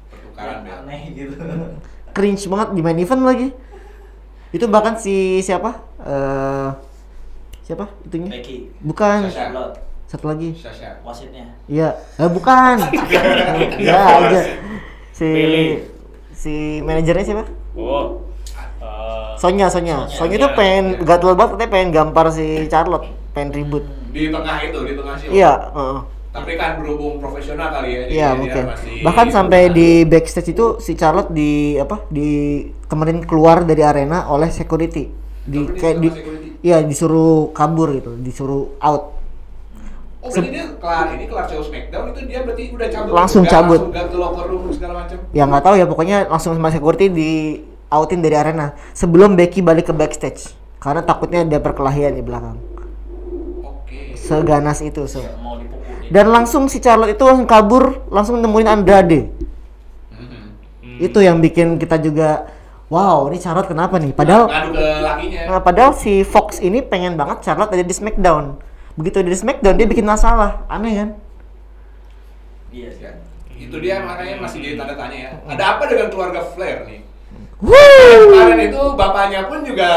Pertukaran 0.06 0.54
yang 0.54 0.64
belt. 0.64 0.80
aneh 0.86 1.00
gitu. 1.12 1.34
cringe 2.16 2.46
banget 2.46 2.68
di 2.72 2.80
main 2.80 2.96
event 2.96 3.22
lagi 3.22 3.48
itu 4.48 4.64
bahkan 4.64 4.94
si 4.94 5.14
siapa 5.38 5.76
eh 6.00 6.70
siapa 7.60 7.84
itunya 8.00 8.30
Becky, 8.32 8.72
bukan. 8.80 9.28
Charlotte, 9.28 9.76
satu 10.08 10.24
lagi 10.26 10.56
wasitnya. 11.02 11.52
iya 11.66 11.88
eh, 12.16 12.26
bukan 12.26 12.80
ya 13.78 14.00
aja 14.18 14.40
si 15.12 15.28
si 16.32 16.54
manajernya 16.80 17.24
siapa 17.24 17.44
Oh. 17.76 18.24
eh, 18.80 19.30
Sonya 19.36 19.68
Sonya 19.68 20.08
Sonya, 20.08 20.16
Sonya 20.18 20.36
itu 20.36 20.48
iya, 20.48 20.56
pengen 20.56 20.84
iya. 20.90 21.04
gatel 21.04 21.32
banget 21.32 21.50
katanya 21.54 21.70
pengen 21.70 21.88
gampar 21.92 22.26
si 22.28 22.46
Charlotte 22.66 23.06
pengen 23.30 23.52
ribut 23.54 23.84
Di 24.08 24.26
tengah 24.28 24.56
itu, 24.60 24.78
di 24.82 24.92
tengah 24.94 25.14
show. 25.14 25.28
iya 25.28 25.52
heeh. 25.68 26.00
Tapi 26.28 26.52
kan 26.54 26.78
berhubung 26.78 27.18
profesional 27.18 27.68
kali 27.68 27.88
ya. 27.90 28.02
Iya 28.08 28.28
mungkin. 28.32 28.64
masih- 28.66 29.02
Bahkan 29.02 29.26
sampai 29.28 29.68
di 29.68 29.88
backstage 30.04 30.50
itu 30.50 30.78
si 30.78 30.94
Charlotte 30.94 31.28
di 31.28 31.76
apa 31.76 32.08
di 32.08 32.28
kemarin 32.84 33.20
keluar 33.22 33.62
dari 33.62 33.82
arena 33.82 34.26
oleh 34.26 34.48
security. 34.48 35.12
Di 35.44 35.60
kayak 35.72 35.96
di 35.98 36.08
iya 36.62 36.80
disuruh 36.80 37.52
kabur 37.52 37.92
gitu, 37.92 38.16
disuruh 38.16 38.74
out. 38.78 39.17
Oh 40.18 40.26
berarti 40.34 40.50
dia 40.50 40.66
kelar 40.82 41.06
ini 41.14 41.24
kelar 41.30 41.46
show 41.46 41.62
Smackdown 41.62 42.10
itu 42.10 42.20
dia 42.26 42.42
berarti 42.42 42.62
udah 42.74 42.88
cabut 42.90 43.10
Langsung 43.14 43.42
Nggak 43.46 43.54
cabut. 43.54 43.80
langsung 43.86 44.10
ke 44.10 44.18
locker 44.18 44.46
room 44.50 44.62
segala 44.74 44.92
macam 45.06 45.16
Ya 45.30 45.44
nggak 45.46 45.62
tahu 45.62 45.74
ya 45.78 45.86
pokoknya 45.86 46.16
langsung 46.26 46.52
sama 46.58 46.68
security 46.74 47.06
di 47.06 47.30
outin 47.88 48.20
dari 48.20 48.36
arena 48.36 48.74
sebelum 48.92 49.38
Becky 49.38 49.62
balik 49.62 49.88
ke 49.88 49.94
backstage 49.94 50.52
karena 50.78 51.02
takutnya 51.02 51.42
ada 51.42 51.58
perkelahian 51.58 52.14
di 52.14 52.22
belakang. 52.22 52.58
oke 53.64 54.14
Seganas 54.14 54.78
itu. 54.78 55.02
dipukulin. 55.06 55.66
Dan 56.08 56.30
langsung 56.30 56.70
si 56.70 56.78
Charlotte 56.78 57.12
itu 57.18 57.24
langsung 57.26 57.48
kabur, 57.50 58.06
langsung 58.08 58.38
nemuin 58.38 58.68
Andrade. 58.68 59.26
Mhm. 60.14 60.38
hmm. 60.82 60.98
Itu 61.02 61.18
yang 61.18 61.42
bikin 61.42 61.78
kita 61.78 61.98
juga 61.98 62.46
wow, 62.88 63.26
ini 63.28 63.38
Charlotte 63.38 63.68
kenapa 63.68 63.98
nih? 63.98 64.12
Padahal 64.14 64.46
Nah, 65.48 65.60
padahal 65.60 65.92
si 65.96 66.22
Fox 66.24 66.60
ini 66.60 66.80
pengen 66.80 67.16
banget 67.18 67.44
Charlotte 67.44 67.72
ada 67.74 67.84
di 67.84 67.94
SmackDown. 67.94 68.67
Begitu 68.98 69.22
di 69.22 69.30
Smackdown 69.32 69.78
dia 69.78 69.86
bikin 69.86 70.02
masalah 70.02 70.66
aneh 70.66 70.92
kan 70.96 71.08
Iya 72.68 72.88
sih. 72.92 73.00
Ya, 73.00 73.12
itu 73.56 73.76
dia 73.78 74.02
makanya 74.02 74.36
masih 74.38 74.60
jadi 74.60 74.76
tanda 74.76 74.92
tanya 74.92 75.16
ya. 75.16 75.30
Ada 75.48 75.64
apa 75.72 75.88
dengan 75.88 76.12
keluarga 76.12 76.44
Flair 76.44 76.84
nih? 76.84 77.00
Woo! 77.58 78.28
Kemarin 78.28 78.60
itu 78.68 78.82
bapaknya 78.92 79.48
pun 79.48 79.64
juga 79.64 79.88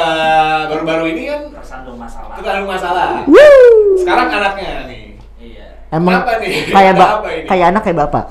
baru-baru 0.65 1.11
ini 1.11 1.23
kan 1.27 1.41
Tersandung 1.51 1.99
masalah. 1.99 2.31
ada 2.33 2.63
masalah. 2.63 3.05
Woo! 3.27 3.99
Sekarang 3.99 4.31
anaknya 4.31 4.87
nih. 4.87 5.03
Iya. 5.35 5.65
emang 5.91 6.23
Kenapa 6.23 6.33
nih? 6.39 6.53
kayak 6.69 6.93
ba 6.95 7.05
kayak 7.45 7.65
anak 7.69 7.81
kayak 7.83 7.97
bapak 7.99 8.25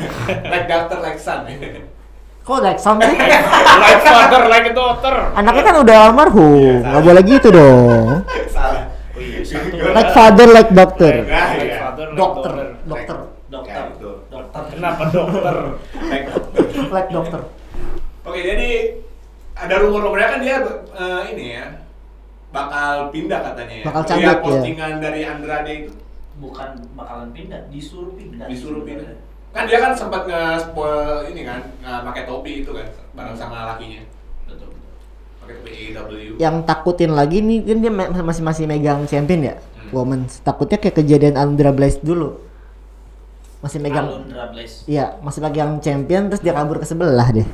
like 0.52 0.66
doctor 0.66 0.98
like 0.98 1.20
son. 1.20 1.44
kok 2.40 2.60
like 2.60 2.76
sama 2.76 3.00
like 3.84 4.00
father, 4.02 4.42
like 4.48 4.68
daughter. 4.72 5.16
anaknya 5.32 5.62
kan 5.62 5.76
udah 5.80 5.96
almarhum 6.04 6.80
nggak 6.82 7.02
boleh 7.02 7.22
gitu 7.22 7.48
dong 7.48 8.20
Salah. 8.52 8.63
Iya, 8.63 8.63
satu. 9.44 9.76
like 9.92 10.10
father 10.10 10.46
like 10.48 10.70
doctor 10.72 11.12
Nah, 11.24 11.54
Like 11.54 11.76
father, 11.76 12.06
like 12.08 12.18
dokter 12.18 12.52
dokter 12.84 13.18
Dokter. 13.46 13.84
Dokter. 14.26 14.62
Kenapa 14.74 15.02
dokter? 15.08 15.56
Like 16.90 17.08
dokter 17.08 17.40
Oke, 18.24 18.40
jadi 18.40 18.68
ada 19.54 19.74
rumor-rumornya 19.78 20.28
kan 20.32 20.40
dia 20.40 20.56
eh, 20.90 21.22
ini 21.30 21.44
ya 21.54 21.66
bakal 22.50 23.10
pindah 23.10 23.40
katanya 23.44 23.74
ya. 23.78 23.84
Bakal 23.84 24.02
cabut, 24.04 24.24
ya. 24.24 24.34
postingan 24.40 24.92
dari 24.98 25.20
Andrade 25.22 25.72
itu 25.86 25.92
Bukan 26.34 26.82
bakalan 26.98 27.30
pindah, 27.30 27.70
disuruh 27.70 28.10
pindah. 28.18 28.50
disuruh 28.50 28.82
pindah. 28.82 29.22
Kan 29.54 29.70
dia 29.70 29.78
kan 29.78 29.94
sempat 29.94 30.26
nge-spoil 30.26 31.30
ini 31.30 31.46
kan, 31.46 31.62
pakai 31.78 32.26
topi 32.26 32.66
itu 32.66 32.74
kan 32.74 32.90
bareng 33.14 33.38
sama 33.38 33.70
lakinya. 33.70 34.02
Betul 34.42 34.74
betul. 34.74 34.74
Pakai 34.74 34.74
topi 34.74 34.82
AEW. 34.82 35.33
Yang 36.38 36.66
takutin 36.66 37.12
lagi 37.14 37.38
nih 37.38 37.62
kan 37.62 37.78
dia 37.78 37.92
masih 38.22 38.42
masih 38.42 38.64
megang 38.66 39.06
champion 39.06 39.54
ya? 39.54 39.54
Hmm. 39.54 39.92
women's. 39.94 40.40
Takutnya 40.42 40.80
kayak 40.80 40.96
kejadian 40.98 41.36
Andra 41.38 41.70
Blaze 41.70 42.00
dulu. 42.02 42.40
Masih 43.64 43.80
megang 43.80 44.28
iya 44.84 45.16
masih 45.24 45.40
megang 45.40 45.80
champion 45.80 46.28
terus 46.28 46.44
dia 46.44 46.52
kabur 46.52 46.76
ke 46.80 46.86
sebelah 46.86 47.30
deh. 47.32 47.48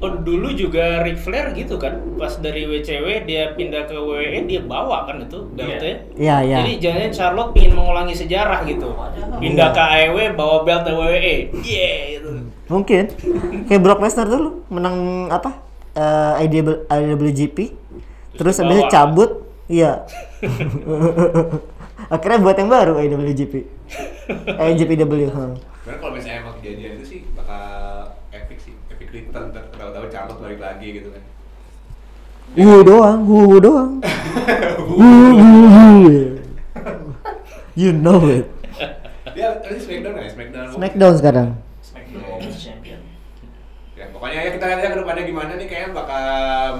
Oh, 0.00 0.16
dulu 0.16 0.56
juga 0.56 1.04
Ric 1.04 1.20
Flair 1.20 1.52
gitu 1.52 1.76
kan, 1.76 2.00
pas 2.16 2.32
dari 2.40 2.64
WCW 2.64 3.28
dia 3.28 3.52
pindah 3.52 3.84
ke 3.84 3.92
WWE 3.92 4.48
dia 4.48 4.64
bawa 4.64 5.04
kan 5.04 5.20
itu 5.20 5.44
beltnya. 5.52 6.08
iya. 6.16 6.40
Iya 6.40 6.56
Jadi 6.64 6.72
jangan 6.80 7.10
Charlotte 7.12 7.52
ingin 7.60 7.76
mengulangi 7.76 8.16
sejarah 8.16 8.64
gitu. 8.64 8.96
Pindah 9.36 9.76
ke 9.76 9.82
AEW 9.84 10.40
bawa 10.40 10.64
belt 10.64 10.88
ke 10.88 10.92
WWE. 10.96 11.36
Yeah 11.60 12.16
gitu. 12.16 12.28
mungkin. 12.72 13.12
Kayak 13.68 13.80
Brock 13.84 14.00
Lesnar 14.00 14.24
dulu 14.24 14.64
menang 14.72 15.28
apa 15.28 15.69
eh 15.96 16.32
IW, 16.46 16.86
IWGP 16.86 17.58
terus 18.38 18.58
habis 18.62 18.78
itu 18.78 18.82
dibawa. 18.86 18.92
cabut 18.92 19.30
iya 19.66 19.92
akhirnya 22.14 22.38
buat 22.42 22.56
yang 22.58 22.70
baru 22.70 22.94
IWGP 23.02 23.54
JPW 24.78 25.30
huh. 25.30 25.54
Karena 25.80 25.96
kalau 26.06 26.12
misalnya 26.14 26.38
emang 26.44 26.54
kejadian 26.60 26.90
itu 27.00 27.04
sih 27.08 27.20
bakal 27.34 27.64
epic 28.30 28.58
sih, 28.62 28.74
epic 28.92 29.08
return. 29.10 29.50
Ntar 29.50 29.64
Tahu-tahu 29.74 30.06
Charlotte 30.12 30.38
balik 30.38 30.60
lagi 30.62 30.86
gitu 31.02 31.08
kan. 31.10 31.22
Wuh 32.54 32.80
doang, 32.86 33.18
wuh 33.26 33.58
doang. 33.58 33.92
Wuh, 34.86 35.30
wuh, 35.34 35.66
wuh. 35.74 36.26
You 37.80 37.90
know 37.96 38.22
it. 38.28 38.46
Dia 39.32 39.56
tadi 39.62 39.78
Smackdown 39.80 40.14
ya, 40.20 40.30
Smackdown. 40.30 40.66
Smackdown 40.74 41.14
sekarang. 41.16 41.48
Ya, 44.40 44.48
ya 44.48 44.56
kita 44.56 44.64
lihat 44.72 44.78
aja 44.80 44.88
ke 44.88 44.98
depannya 44.98 45.24
gimana 45.28 45.52
nih 45.52 45.66
kayaknya 45.68 45.90
bakal 45.92 46.24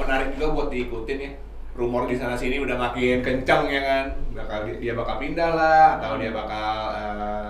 menarik 0.01 0.29
juga 0.33 0.46
buat 0.51 0.68
diikutin 0.73 1.18
ya. 1.20 1.33
Rumor 1.77 2.09
di 2.09 2.16
sana 2.16 2.33
sini 2.33 2.57
udah 2.57 2.77
makin 2.77 3.20
kencang 3.20 3.68
ya 3.68 3.81
kan. 3.85 4.05
Bakal 4.33 4.81
dia 4.81 4.92
bakal 4.96 5.20
pindah 5.20 5.51
lah 5.53 6.01
atau 6.01 6.16
dia 6.16 6.33
bakal 6.33 6.68
eh, 6.96 7.49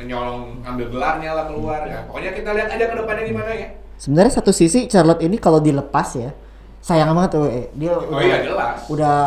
nyolong 0.00 0.64
ambil 0.64 0.88
gelarnya 0.88 1.30
lah 1.36 1.44
keluar 1.44 1.84
ya. 1.84 2.08
Pokoknya 2.08 2.32
kita 2.32 2.50
lihat 2.56 2.68
aja 2.72 2.84
ke 2.88 2.96
depannya 2.96 3.24
gimana 3.28 3.50
ya. 3.52 3.68
Sebenarnya 4.00 4.32
satu 4.32 4.50
sisi 4.50 4.88
Charlotte 4.88 5.20
ini 5.20 5.36
kalau 5.36 5.60
dilepas 5.60 6.08
ya, 6.16 6.32
sayang 6.80 7.12
banget 7.12 7.36
WWE. 7.36 7.62
Dia 7.76 7.92
Oh 7.94 8.16
udah, 8.16 8.24
iya 8.24 8.36
jelas. 8.40 8.78
udah 8.88 9.18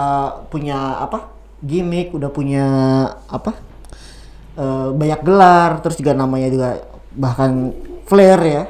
punya 0.50 0.98
apa? 0.98 1.30
Gimmick, 1.62 2.10
udah 2.14 2.30
punya 2.34 2.66
apa? 3.30 3.54
eh, 4.58 4.90
banyak 4.90 5.22
gelar, 5.22 5.78
terus 5.86 6.02
juga 6.02 6.18
namanya 6.18 6.50
juga 6.50 6.82
bahkan 7.14 7.70
Flair 8.10 8.42
ya. 8.42 8.64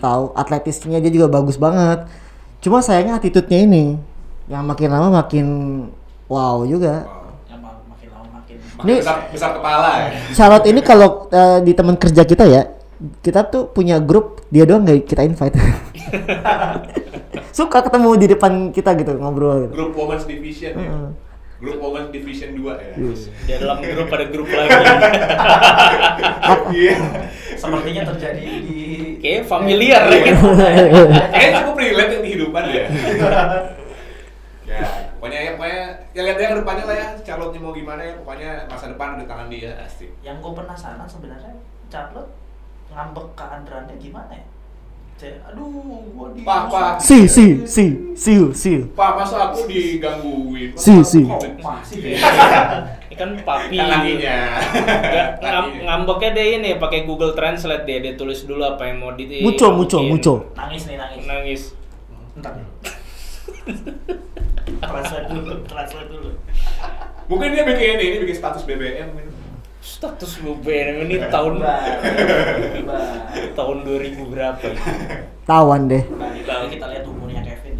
Tahu 0.00 0.32
atletisnya 0.32 0.98
dia 0.98 1.12
juga 1.12 1.28
bagus 1.28 1.54
banget. 1.54 2.08
Cuma 2.58 2.80
sayangnya 2.80 3.16
attitude-nya 3.16 3.60
ini 3.60 3.96
yang 4.46 4.64
makin 4.64 4.88
lama 4.88 5.08
makin 5.14 5.46
wow 6.26 6.64
juga. 6.64 7.04
Wow. 7.04 7.28
Yang 7.46 7.60
mak- 7.60 7.84
makin 7.86 8.08
lama 8.10 8.28
makin 8.34 8.56
Makin 8.58 8.84
Ini- 8.86 9.00
besar, 9.00 9.16
besar 9.28 9.50
kepala 9.54 9.88
ya. 9.94 10.08
Charlotte 10.32 10.66
ini 10.66 10.80
kalau 10.80 11.28
eh, 11.28 11.58
di 11.60 11.72
teman 11.72 11.94
kerja 11.94 12.22
kita 12.22 12.44
ya, 12.44 12.62
kita 13.20 13.44
tuh 13.44 13.68
punya 13.68 13.96
grup 13.96 14.40
dia 14.48 14.64
doang 14.64 14.82
nggak 14.82 15.04
kita 15.04 15.22
invite. 15.22 15.56
Suka 17.50 17.82
ketemu 17.82 18.08
di 18.16 18.26
depan 18.28 18.52
kita 18.70 18.94
gitu 18.94 19.14
ngobrol. 19.16 19.66
Gitu. 19.66 19.72
Grup 19.74 19.92
Women's 19.94 20.24
Division 20.24 20.72
ya. 20.74 20.90
Grup 21.60 21.76
Women's 21.76 22.08
Division 22.08 22.56
2 22.56 22.64
ya. 22.72 22.94
Di 22.96 23.52
dalam 23.60 23.84
grup 23.84 24.08
ada 24.08 24.26
grup 24.32 24.48
lagi. 24.48 24.72
Iya. 26.70 26.96
sepertinya 27.58 28.02
terjadi 28.14 28.46
di 28.62 28.80
Kayak 29.20 29.44
familiar 29.50 30.06
ya. 30.08 30.32
Kayaknya 31.28 31.60
cukup 31.60 31.76
relate 31.76 32.10
yang 32.16 32.22
kehidupan 32.24 32.64
ya. 32.72 32.84
ya, 34.70 34.82
pokoknya 35.18 35.40
ya, 35.44 35.50
pokoknya 35.58 35.82
ya 36.16 36.20
lihat 36.24 36.38
ke 36.40 36.56
depannya 36.62 36.84
lah 36.88 36.96
ya. 36.96 37.08
Charlotte 37.26 37.58
mau 37.60 37.74
gimana 37.74 38.00
ya, 38.00 38.14
pokoknya 38.22 38.50
masa 38.70 38.86
depan 38.88 39.18
ada 39.18 39.20
di 39.20 39.26
tangan 39.28 39.48
dia 39.52 39.72
asik. 39.82 40.10
yang 40.24 40.40
gue 40.40 40.52
penasaran 40.56 41.04
sebenarnya 41.04 41.52
Charlotte 41.90 42.32
ngambek 42.90 43.26
ke 43.36 43.44
Andrade 43.44 43.94
gimana 44.00 44.32
ya? 44.32 44.46
Aduh, 45.20 45.68
gua 46.16 46.32
di 46.32 46.40
Pak, 46.40 46.62
Pak. 46.72 46.92
Si 46.96 47.28
si 47.28 47.68
si 47.68 47.84
see 48.16 48.40
you. 48.40 48.88
Pak, 48.96 49.20
masa 49.20 49.52
aku 49.52 49.68
digangguin? 49.68 50.72
Si, 50.72 51.04
si. 51.04 51.28
masih 51.60 52.16
Ini 53.10 53.14
kan 53.20 53.30
papi. 53.44 53.76
Nggak, 53.76 55.26
ngam, 55.44 55.66
ngambeknya 55.84 56.30
dia 56.32 56.46
ini 56.56 56.70
pakai 56.80 57.04
Google 57.04 57.36
Translate 57.36 57.84
dia, 57.84 58.00
dia 58.00 58.14
tulis 58.16 58.48
dulu 58.48 58.64
apa 58.64 58.88
yang 58.88 59.04
mau 59.04 59.12
di 59.12 59.44
Muco 59.44 59.68
muco 59.76 59.98
muco. 60.00 60.34
nangis 60.56 60.88
nih 60.88 60.96
nangis. 60.96 61.22
Nangis. 61.28 61.62
Entar. 62.40 62.52
translate 64.80 65.28
dulu, 65.28 65.52
translate 65.68 66.08
dulu. 66.08 66.30
Mungkin 67.28 67.48
dia 67.52 67.62
bikin 67.68 68.00
ini, 68.00 68.24
bikin 68.24 68.36
status 68.40 68.64
BBM 68.64 69.12
gitu. 69.20 69.39
Status 69.80 70.38
BBM 70.38 71.08
ini 71.08 71.16
tahun 71.26 71.64
tahun 73.52 73.76
2000 73.80 74.28
berapa? 74.28 74.66
Tawan 75.42 75.88
deh, 75.88 76.04
Nah, 76.14 76.30
kalau 76.44 76.66
kita 76.68 76.84
lihat 76.86 77.04
umurnya 77.04 77.40
Kevin. 77.42 77.74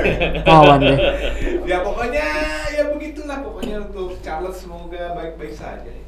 tawan 0.48 0.78
deh. 0.80 0.96
ya 1.66 1.82
pokoknya 1.82 2.26
ya 2.70 2.84
begitulah 2.88 3.38
pokoknya 3.42 3.76
untuk 3.84 4.16
Charlotte 4.20 4.56
semoga 4.56 5.12
baik-baik 5.12 5.52
saja 5.52 5.84
ya. 5.84 6.04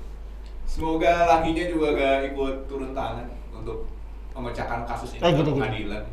Semoga 0.64 1.28
lakinya 1.28 1.64
juga 1.68 1.92
gak 1.92 2.32
ikut 2.32 2.54
turun 2.64 2.96
tangan 2.96 3.28
untuk 3.52 3.84
memecahkan 4.32 4.88
kasus 4.88 5.12
ini 5.12 5.20
Eh, 5.20 5.28
ke 5.28 5.36
gini, 5.36 5.44
gini. 5.44 5.54
pengadilan. 5.58 6.04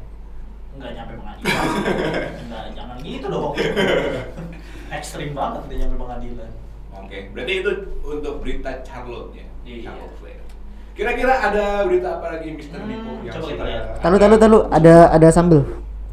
Enggak 0.75 0.91
nyampe 0.91 1.13
pengadilan. 1.15 1.63
Enggak, 2.43 2.63
jangan 2.75 2.95
gitu 2.99 3.25
dong. 3.25 3.53
Ekstrim 4.99 5.31
banget 5.31 5.61
dia 5.69 5.77
nyampe 5.79 5.95
pengadilan. 5.97 6.51
Oke, 7.09 7.25
berarti 7.33 7.53
itu 7.65 7.71
untuk 8.05 8.33
berita 8.45 8.69
Charlotte 8.85 9.33
ya. 9.33 9.45
Iya. 9.65 9.89
Charlotte 9.89 10.13
Flair. 10.21 10.45
Kira-kira 10.93 11.33
ada 11.41 11.65
berita 11.89 12.21
apa 12.21 12.37
lagi 12.37 12.53
Mister 12.53 12.77
Hmm, 12.77 12.85
Nipo 12.85 13.25
yang 13.25 13.33
coba 13.33 13.47
kita 13.49 13.63
lihat. 13.65 13.83
Tahu 13.97 14.15
tahu 14.21 14.35
tahu 14.37 14.57
ada 14.69 14.93
ada 15.09 15.27
sambel. 15.33 15.65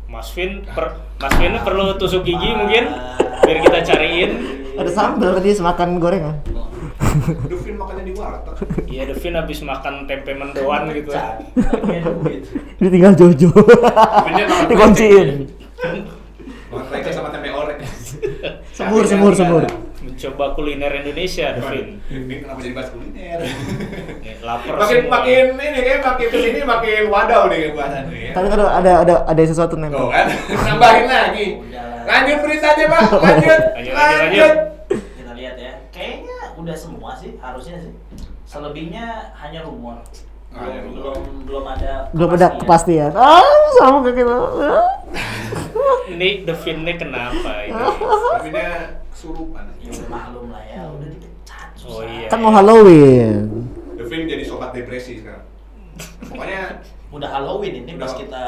Mas 0.09 0.33
Vin, 0.33 0.65
per, 0.65 0.97
Mas 1.21 1.37
Vin 1.37 1.53
perlu 1.61 2.01
tusuk 2.01 2.25
gigi 2.25 2.49
mungkin 2.57 2.89
biar 3.45 3.59
kita 3.61 3.79
cariin. 3.93 4.31
Ada 4.81 4.89
sambel 4.89 5.37
tadi 5.37 5.53
semakan 5.53 6.01
gorengan. 6.01 6.41
Duvin 7.53 7.77
makannya 7.77 8.09
di 8.09 8.17
warteg. 8.17 8.57
Iya, 8.89 9.13
Devin 9.13 9.37
habis 9.37 9.61
makan 9.61 10.09
tempe 10.09 10.33
mendoan 10.33 10.89
gitu. 10.97 11.13
Dia 12.81 12.89
tinggal 12.89 13.13
Jojo. 13.13 13.53
Dikunciin. 14.73 15.45
Makan 16.73 17.13
sama 17.13 17.29
tempe 17.29 17.53
orek. 17.53 17.85
Semur, 18.73 19.05
semur, 19.05 19.37
semur. 19.37 19.65
Mencoba 20.17 20.57
kuliner 20.57 20.89
Indonesia, 20.97 21.53
Devin. 21.53 22.01
Ini 22.09 22.35
kenapa 22.41 22.65
jadi 22.65 22.73
bahas 22.73 22.89
kuliner? 22.89 23.37
Nih, 23.37 24.35
lapar 24.49 24.73
makin 24.81 24.97
semua. 25.05 25.13
makin 25.21 25.45
ini 25.61 25.81
kayak 25.85 26.01
makin 26.01 26.27
ke 26.33 26.39
sini 26.41 26.61
makin 26.65 27.03
wadaw 27.13 27.43
nih 27.53 27.77
bahasan 27.77 28.09
nih. 28.09 28.21
ya. 28.25 28.33
Tadi 28.33 28.47
tadi 28.49 28.63
ada 28.65 28.93
ada 29.05 29.15
ada 29.29 29.41
sesuatu 29.45 29.77
Tuh 29.77 29.81
nempel. 29.85 30.09
kan, 30.09 30.25
nambahin 30.73 31.05
lagi. 31.05 31.47
Udah. 31.61 31.85
Lanjut 32.09 32.39
beritanya 32.41 32.85
pak, 32.89 33.01
lanjut, 33.13 33.61
Lanjut, 33.77 33.93
lanjut, 33.93 33.93
lanjut. 33.93 34.53
Kita 34.89 35.33
lihat 35.37 35.57
ya. 35.61 35.73
Kayaknya 35.93 36.37
udah 36.57 36.77
semua 36.81 37.11
sih, 37.13 37.31
harusnya 37.37 37.77
sih. 37.77 37.93
Selebihnya 38.49 39.05
hanya 39.37 39.69
rumor. 39.69 40.01
Belum, 40.49 40.97
belum 40.97 41.21
belum 41.45 41.65
ada 41.69 42.09
Belum 42.17 42.31
ada 42.33 42.57
kepastian. 42.57 43.13
Ah, 43.13 43.45
sama 43.77 44.01
kayak 44.01 44.17
gitu. 44.17 44.37
Ini 46.09 46.49
Devin 46.49 46.89
ini 46.89 46.93
kenapa 46.97 47.69
ini? 47.69 47.77
Tapi 47.77 48.49
dia 48.49 49.05
kesurupan. 49.17 49.65
Ya 49.81 49.91
maklum 50.07 50.53
lah 50.53 50.61
ya, 50.63 50.85
udah 50.87 51.09
dipecat 51.09 51.69
susah. 51.73 51.97
Oh, 51.97 52.03
iya. 52.05 52.29
Kan 52.29 52.39
mau 52.39 52.53
Halloween. 52.53 53.65
Devin 53.97 54.29
jadi 54.29 54.45
sobat 54.45 54.77
depresi 54.77 55.25
sekarang. 55.25 55.49
Pokoknya 56.29 56.85
Udah 57.09 57.31
Halloween 57.33 57.81
ini 57.81 57.97
Udah. 57.97 58.05
pas 58.05 58.13
kita 58.13 58.45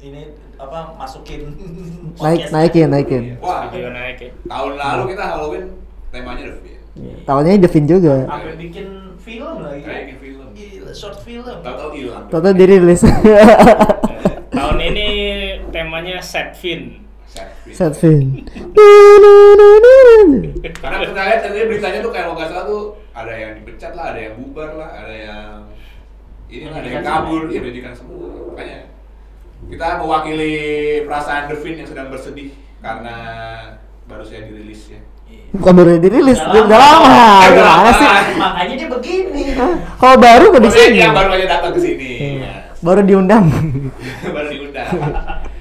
ini 0.00 0.32
apa 0.56 0.96
masukin 0.96 1.52
Naik 2.24 2.48
podcast. 2.48 2.52
naikin 2.54 2.88
naikin. 2.88 3.22
wah 3.38 3.66
Video 3.68 3.90
naik 3.90 4.16
ya. 4.16 4.30
tahun 4.46 4.72
lalu 4.78 5.02
kita 5.12 5.24
Halloween 5.26 5.64
temanya 6.08 6.42
Devin. 6.48 6.78
Tahunnya 7.22 7.58
Devin 7.60 7.84
juga. 7.84 8.14
Sampai 8.24 8.54
bikin 8.56 8.88
film 9.20 9.54
lagi. 9.60 9.82
Kayak 9.84 10.00
bikin 10.06 10.18
film. 10.18 10.46
Gila, 10.56 10.90
short 10.90 11.18
film. 11.20 11.56
Tahu-tahu 11.60 11.90
hilang. 11.92 12.24
Total 12.26 12.52
dirilis. 12.56 13.02
Tahun 14.48 14.78
ini 14.80 15.08
temanya 15.68 16.18
set 16.18 16.56
fin. 16.56 17.04
Sad 17.38 17.50
film. 17.62 17.74
Set 17.78 17.92
Vin. 18.02 18.20
Karena 20.82 20.96
kita 21.06 21.20
lihat 21.22 21.40
tadi 21.46 21.58
beritanya 21.70 21.98
tuh 22.02 22.10
kayak 22.10 22.24
kalau 22.26 22.36
nggak 22.36 22.48
salah 22.50 22.64
tuh 22.66 22.82
ada 23.14 23.32
yang 23.34 23.52
dipecat 23.62 23.92
lah, 23.94 24.04
ada 24.14 24.20
yang 24.20 24.34
bubar 24.42 24.70
lah, 24.74 24.90
ada 24.94 25.14
yang 25.14 25.48
ini 26.50 26.64
lah, 26.66 26.76
ada 26.82 26.88
yang 26.88 27.04
kabur, 27.04 27.42
ya 27.46 27.60
pendidikan 27.62 27.94
semua. 27.94 28.28
Makanya 28.54 28.78
kita 29.68 29.86
mewakili 30.00 30.54
perasaan 31.06 31.50
Devin 31.50 31.74
yang 31.82 31.88
sedang 31.88 32.08
bersedih 32.10 32.50
karena 32.82 33.16
baru 34.08 34.24
saya 34.26 34.46
dirilis 34.48 34.90
ya. 34.90 35.00
Bukan 35.48 35.72
baru 35.76 35.96
dirilis, 36.00 36.40
Udah 36.40 36.76
lama. 36.76 37.44
Gimana 37.48 37.60
lama. 37.64 37.90
sih? 37.96 38.08
Makanya 38.36 38.74
dia 38.76 38.88
begini. 38.88 39.42
Kalau 39.96 40.16
baru 40.20 40.46
ke 40.52 40.58
sini. 40.72 41.00
yang 41.00 41.16
baru 41.16 41.36
aja 41.36 41.46
datang 41.48 41.72
ke 41.72 41.80
sini. 41.80 42.10
Ya. 42.44 42.68
Baru 42.84 43.00
diundang. 43.04 43.48
baru 44.36 44.48
diundang. 44.52 44.88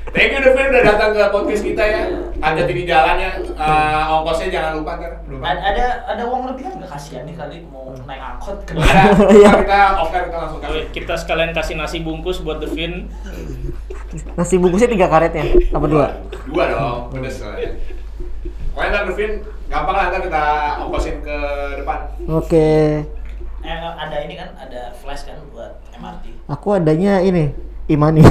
Thank 0.07 0.33
you 0.33 0.39
Devin 0.39 0.71
udah 0.71 0.83
datang 0.83 1.09
ke 1.11 1.23
podcast 1.29 1.63
kita 1.63 1.83
ya. 1.83 2.01
Ada 2.37 2.61
di 2.63 2.83
jalannya, 2.83 3.29
eh, 3.43 4.03
ongkosnya 4.07 4.47
jangan 4.49 4.71
lupa 4.79 4.93
kan. 4.97 5.11
Ada 5.43 5.59
ada, 5.61 5.85
ada 6.07 6.23
uang 6.25 6.53
lebih 6.53 6.63
kan 6.65 6.73
nggak 6.79 6.89
kasihan 6.89 7.23
nih 7.25 7.35
kali 7.35 7.57
mau 7.67 7.91
naik 8.05 8.21
angkot 8.21 8.57
ke 8.63 8.71
Ada, 8.77 9.03
Iya. 9.35 9.51
kita 9.61 9.79
off 9.99 10.13
air 10.13 10.23
kita 10.29 10.37
langsung 10.37 10.59
kasih. 10.61 10.83
Kita 10.89 11.13
sekalian 11.17 11.51
kasih 11.51 11.75
nasi 11.75 11.97
bungkus 12.01 12.39
buat 12.39 12.57
Devin. 12.57 13.09
Nasi 14.33 14.55
bungkusnya 14.55 14.89
tiga 14.89 15.07
karetnya, 15.11 15.43
apa 15.69 15.85
dua? 15.85 16.07
Dua 16.47 16.63
dong, 16.71 16.99
pedes 17.11 17.43
soalnya. 17.43 17.75
Pokoknya 18.71 18.89
ntar 18.93 19.03
Devin, 19.11 19.31
gampang 19.67 19.95
lah 19.97 20.05
ntar 20.09 20.21
kita 20.23 20.43
ongkosin 20.85 21.15
ke 21.21 21.37
depan. 21.77 21.99
Oke. 22.29 22.67
Eh, 23.59 23.75
ada 23.75 24.17
ini 24.23 24.39
kan 24.39 24.55
ada 24.55 24.95
flash 24.95 25.27
kan 25.27 25.35
buat 25.51 25.75
MRT. 25.91 26.25
Aku 26.47 26.67
adanya 26.71 27.19
ini, 27.19 27.51
Imani. 27.87 28.19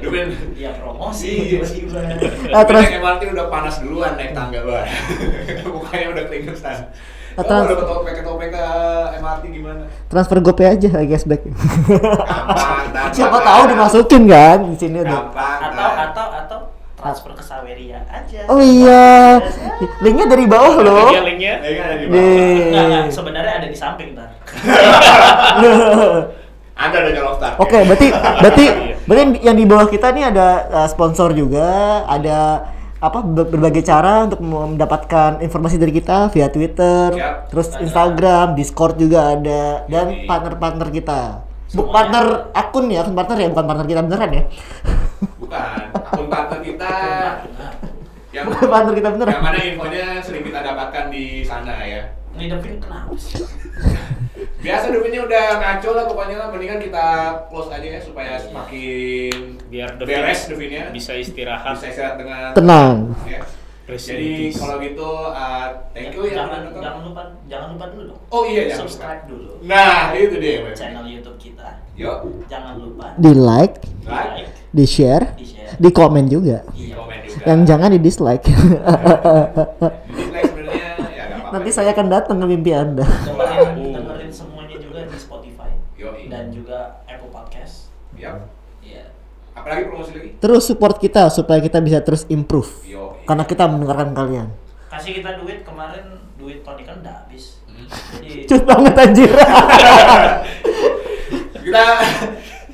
Devin, 0.00 0.28
Dia 0.54 0.70
promosi 0.78 1.50
Iya. 1.50 1.66
tiba-tiba. 1.66 1.98
Ah, 2.54 2.62
terus- 2.62 2.86
MRT 2.88 3.22
udah 3.30 3.46
panas 3.50 3.74
duluan 3.82 4.14
naik 4.14 4.30
tangga 4.30 4.62
banget. 4.62 4.86
Mukanya 5.66 6.06
udah 6.14 6.24
keringetan. 6.26 6.78
Ah, 7.34 7.42
Kamu 7.42 7.46
terus- 7.46 7.66
udah 7.66 7.76
ketopek 7.82 8.12
ketopek 8.22 8.48
ke 8.50 8.64
MRT 9.18 9.42
gimana? 9.50 9.82
Transfer 10.06 10.38
GoPay 10.40 10.66
aja, 10.70 10.88
back. 11.24 11.40
Gampang. 11.46 13.10
Siapa 13.10 13.38
tahu 13.40 13.62
dimasukin 13.68 14.22
kan 14.26 14.58
di 14.66 14.76
sini 14.76 14.98
udah. 15.00 15.20
Atau 15.34 15.90
atau 15.90 16.26
atau 16.30 16.58
transfer 16.94 17.32
ke 17.32 17.40
Saweria 17.40 18.04
aja. 18.06 18.44
Oh 18.46 18.60
iya, 18.60 19.40
linknya 20.02 20.26
dari 20.28 20.44
bawah 20.44 20.74
loh. 20.82 21.08
Dia 21.08 21.22
linknya. 21.24 21.54
Ya 21.64 21.96
di 21.96 22.04
Nih. 22.06 22.70
bawah. 22.70 22.86
Enggak, 22.86 23.02
sebenarnya 23.10 23.52
ada 23.58 23.66
di 23.66 23.74
samping 23.74 24.14
ntar. 24.14 24.30
Udah 26.80 27.12
nyolong 27.12 27.36
start. 27.36 27.54
Oke, 27.58 27.78
berarti 27.84 28.06
berarti 28.10 28.64
berarti 29.06 29.22
yang 29.40 29.54
di 29.54 29.64
bawah 29.64 29.84
kita 29.84 30.10
nih 30.10 30.24
ada 30.26 30.48
uh, 30.72 30.88
sponsor 30.88 31.32
juga, 31.32 31.68
ada 32.04 32.64
apa 32.96 33.20
ber- 33.20 33.48
berbagai 33.48 33.80
cara 33.80 34.24
untuk 34.24 34.40
mendapatkan 34.40 35.40
informasi 35.40 35.76
dari 35.76 35.88
kita 35.90 36.28
via 36.28 36.48
Twitter, 36.48 37.12
Siap. 37.12 37.48
terus 37.48 37.68
Ada. 37.70 37.80
Instagram, 37.80 38.46
Discord 38.54 38.96
juga 38.96 39.32
ada 39.32 39.84
dan 39.86 40.06
Yoi. 40.10 40.24
partner-partner 40.24 40.88
kita. 40.90 41.20
Bu, 41.70 41.86
partner 41.86 42.50
akun 42.50 42.90
ya, 42.90 43.00
akun 43.00 43.14
partner 43.14 43.36
ya, 43.38 43.48
bukan 43.48 43.64
partner 43.64 43.86
kita 43.86 44.00
beneran 44.02 44.30
ya. 44.30 44.42
Bukan, 45.38 45.78
akun 45.94 46.28
partner 46.28 46.60
kita 46.60 46.92
yang 48.30 48.44
Bukan 48.46 48.68
partner 48.68 48.92
kita 48.94 49.08
beneran. 49.10 49.32
yang 49.32 49.44
mana 49.44 49.58
infonya 49.58 50.06
sering 50.20 50.42
kita 50.42 50.60
dapatkan 50.60 51.04
di 51.08 51.42
sana 51.42 51.74
ya. 51.82 52.02
Ini 52.40 52.46
Devin 52.48 52.74
kenapa 52.80 53.12
sih? 53.14 53.36
Biasa 54.60 54.88
Devinnya 54.88 55.20
udah 55.24 55.44
ngaco 55.56 55.88
lah 55.92 56.04
pokoknya 56.04 56.36
lah 56.36 56.48
mendingan 56.48 56.80
kita 56.80 57.04
close 57.48 57.68
aja 57.68 57.86
ya 57.86 58.00
supaya 58.00 58.36
semakin 58.36 59.56
Biar 59.68 59.88
Devin 59.96 60.20
beres 60.20 60.40
Devinnya 60.48 60.88
bisa 60.88 61.12
istirahat. 61.12 61.76
bisa 61.76 61.86
istirahat 61.88 62.16
dengan 62.16 62.52
Tenang. 62.52 62.96
ya. 63.24 63.40
Jadi 63.90 64.54
kalau 64.54 64.78
gitu 64.78 65.08
uh, 65.26 65.66
thank 65.90 66.14
you 66.14 66.22
ya 66.22 66.38
jangan, 66.38 66.70
jangan 66.70 67.02
lupa 67.02 67.22
jangan 67.44 67.68
lupa 67.74 67.84
dulu 67.90 68.02
dong. 68.08 68.20
Oh 68.30 68.42
iya 68.46 68.62
jangan 68.64 68.80
subscribe 68.86 69.20
lupa. 69.20 69.28
dulu 69.28 69.52
Nah, 69.66 70.14
itu 70.14 70.36
dia. 70.38 70.56
Channel 70.72 71.04
YouTube 71.04 71.36
kita. 71.36 71.68
Yuk, 71.98 72.18
Jangan 72.46 72.78
lupa 72.78 73.18
Di 73.18 73.32
like, 73.34 73.82
like, 74.06 74.46
di 74.70 74.86
share, 74.86 75.34
di 75.34 75.44
share. 75.44 75.74
di 75.74 75.90
komen 75.90 76.24
juga. 76.24 76.62
Iya. 76.70 76.94
komen 76.96 77.18
juga. 77.26 77.44
Yang 77.44 77.60
jangan 77.66 77.88
di 77.90 77.98
dislike. 77.98 78.44
dislike 78.46 80.46
sebenarnya 80.46 80.90
ya 81.10 81.22
nggak 81.26 81.34
apa-apa. 81.34 81.39
Nanti 81.50 81.70
saya 81.74 81.90
akan 81.90 82.06
datang 82.06 82.38
ke 82.38 82.46
mimpi 82.46 82.70
Anda. 82.70 83.02
dengerin, 83.02 83.90
dengerin 83.98 84.30
semuanya 84.30 84.78
juga 84.78 85.02
di 85.02 85.18
Spotify 85.18 85.70
Yoi. 85.98 86.30
dan 86.30 86.54
juga 86.54 87.02
Apple 87.10 87.30
Podcast. 87.34 87.90
Iya. 88.14 88.46
Apalagi 89.50 89.82
promosi 89.90 90.10
lagi? 90.14 90.30
Terus 90.38 90.62
support 90.70 91.02
kita 91.02 91.26
supaya 91.26 91.58
kita 91.58 91.82
bisa 91.82 91.98
terus 92.06 92.22
improve. 92.30 92.70
Yoi. 92.86 93.26
Karena 93.26 93.42
kita 93.42 93.66
mendengarkan 93.66 94.14
kalian. 94.14 94.48
Kasih 94.94 95.18
kita 95.18 95.42
duit 95.42 95.66
kemarin 95.66 96.22
duit 96.38 96.62
Tony 96.62 96.86
kan 96.86 97.02
udah 97.02 97.26
habis. 97.26 97.58
Hmm. 97.66 97.86
Jadi 98.22 98.46
Cut 98.50 98.62
banget 98.62 98.94
anjir. 98.94 99.30
kita 101.66 101.84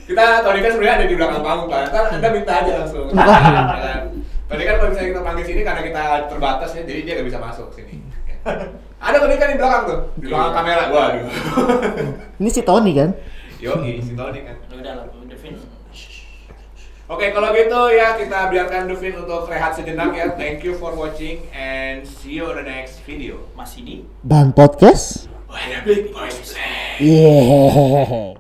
kita 0.07 0.25
Tony 0.45 0.61
kan 0.61 0.71
sebenarnya 0.77 0.97
ada 1.01 1.07
di 1.09 1.15
belakang 1.17 1.43
panggung 1.43 1.69
kan 1.73 1.89
ntar 1.89 2.05
anda 2.13 2.29
minta 2.29 2.53
aja 2.61 2.73
langsung. 2.85 3.09
Kan? 3.09 4.01
Tadi 4.47 4.63
kan 4.63 4.75
kalau 4.79 4.89
misalnya 4.93 5.11
kita 5.17 5.23
panggil 5.25 5.45
sini 5.49 5.61
karena 5.65 5.83
kita 5.83 6.05
terbatas 6.29 6.71
ya 6.77 6.83
jadi 6.85 7.01
dia 7.03 7.13
nggak 7.19 7.29
bisa 7.33 7.41
masuk 7.41 7.73
sini 7.73 8.06
ada 8.97 9.17
Tony 9.19 9.37
kan 9.37 9.49
di 9.53 9.57
belakang 9.59 9.83
tuh 9.85 9.99
di 10.17 10.27
belakang 10.31 10.53
kamera 10.55 10.83
waduh 10.89 11.27
Ini 12.37 12.49
si 12.49 12.63
Tony 12.63 12.93
kan? 12.95 13.11
yo 13.57 13.73
si 13.83 14.13
Tony 14.13 14.41
kan 14.45 14.57
udah 14.69 14.93
lah, 15.01 15.05
Devin. 15.25 15.57
Oke 17.07 17.31
kalau 17.31 17.55
gitu 17.55 17.81
ya 17.95 18.19
kita 18.19 18.51
biarkan 18.51 18.91
Devin 18.91 19.15
untuk 19.23 19.47
rehat 19.47 19.73
sejenak 19.73 20.11
ya 20.13 20.35
thank 20.35 20.61
you 20.61 20.75
for 20.75 20.93
watching 20.93 21.47
and 21.55 22.03
see 22.03 22.37
you 22.37 22.51
on 22.51 22.59
the 22.59 22.67
next 22.67 23.01
video 23.07 23.47
Masih 23.55 23.81
di 23.83 23.97
Ban 24.21 24.51
podcast? 24.51 25.31
Why 25.47 25.71
the 25.71 25.81
big 25.87 26.11
boys 26.11 26.37
play? 26.43 26.99
Yeah. 27.01 28.37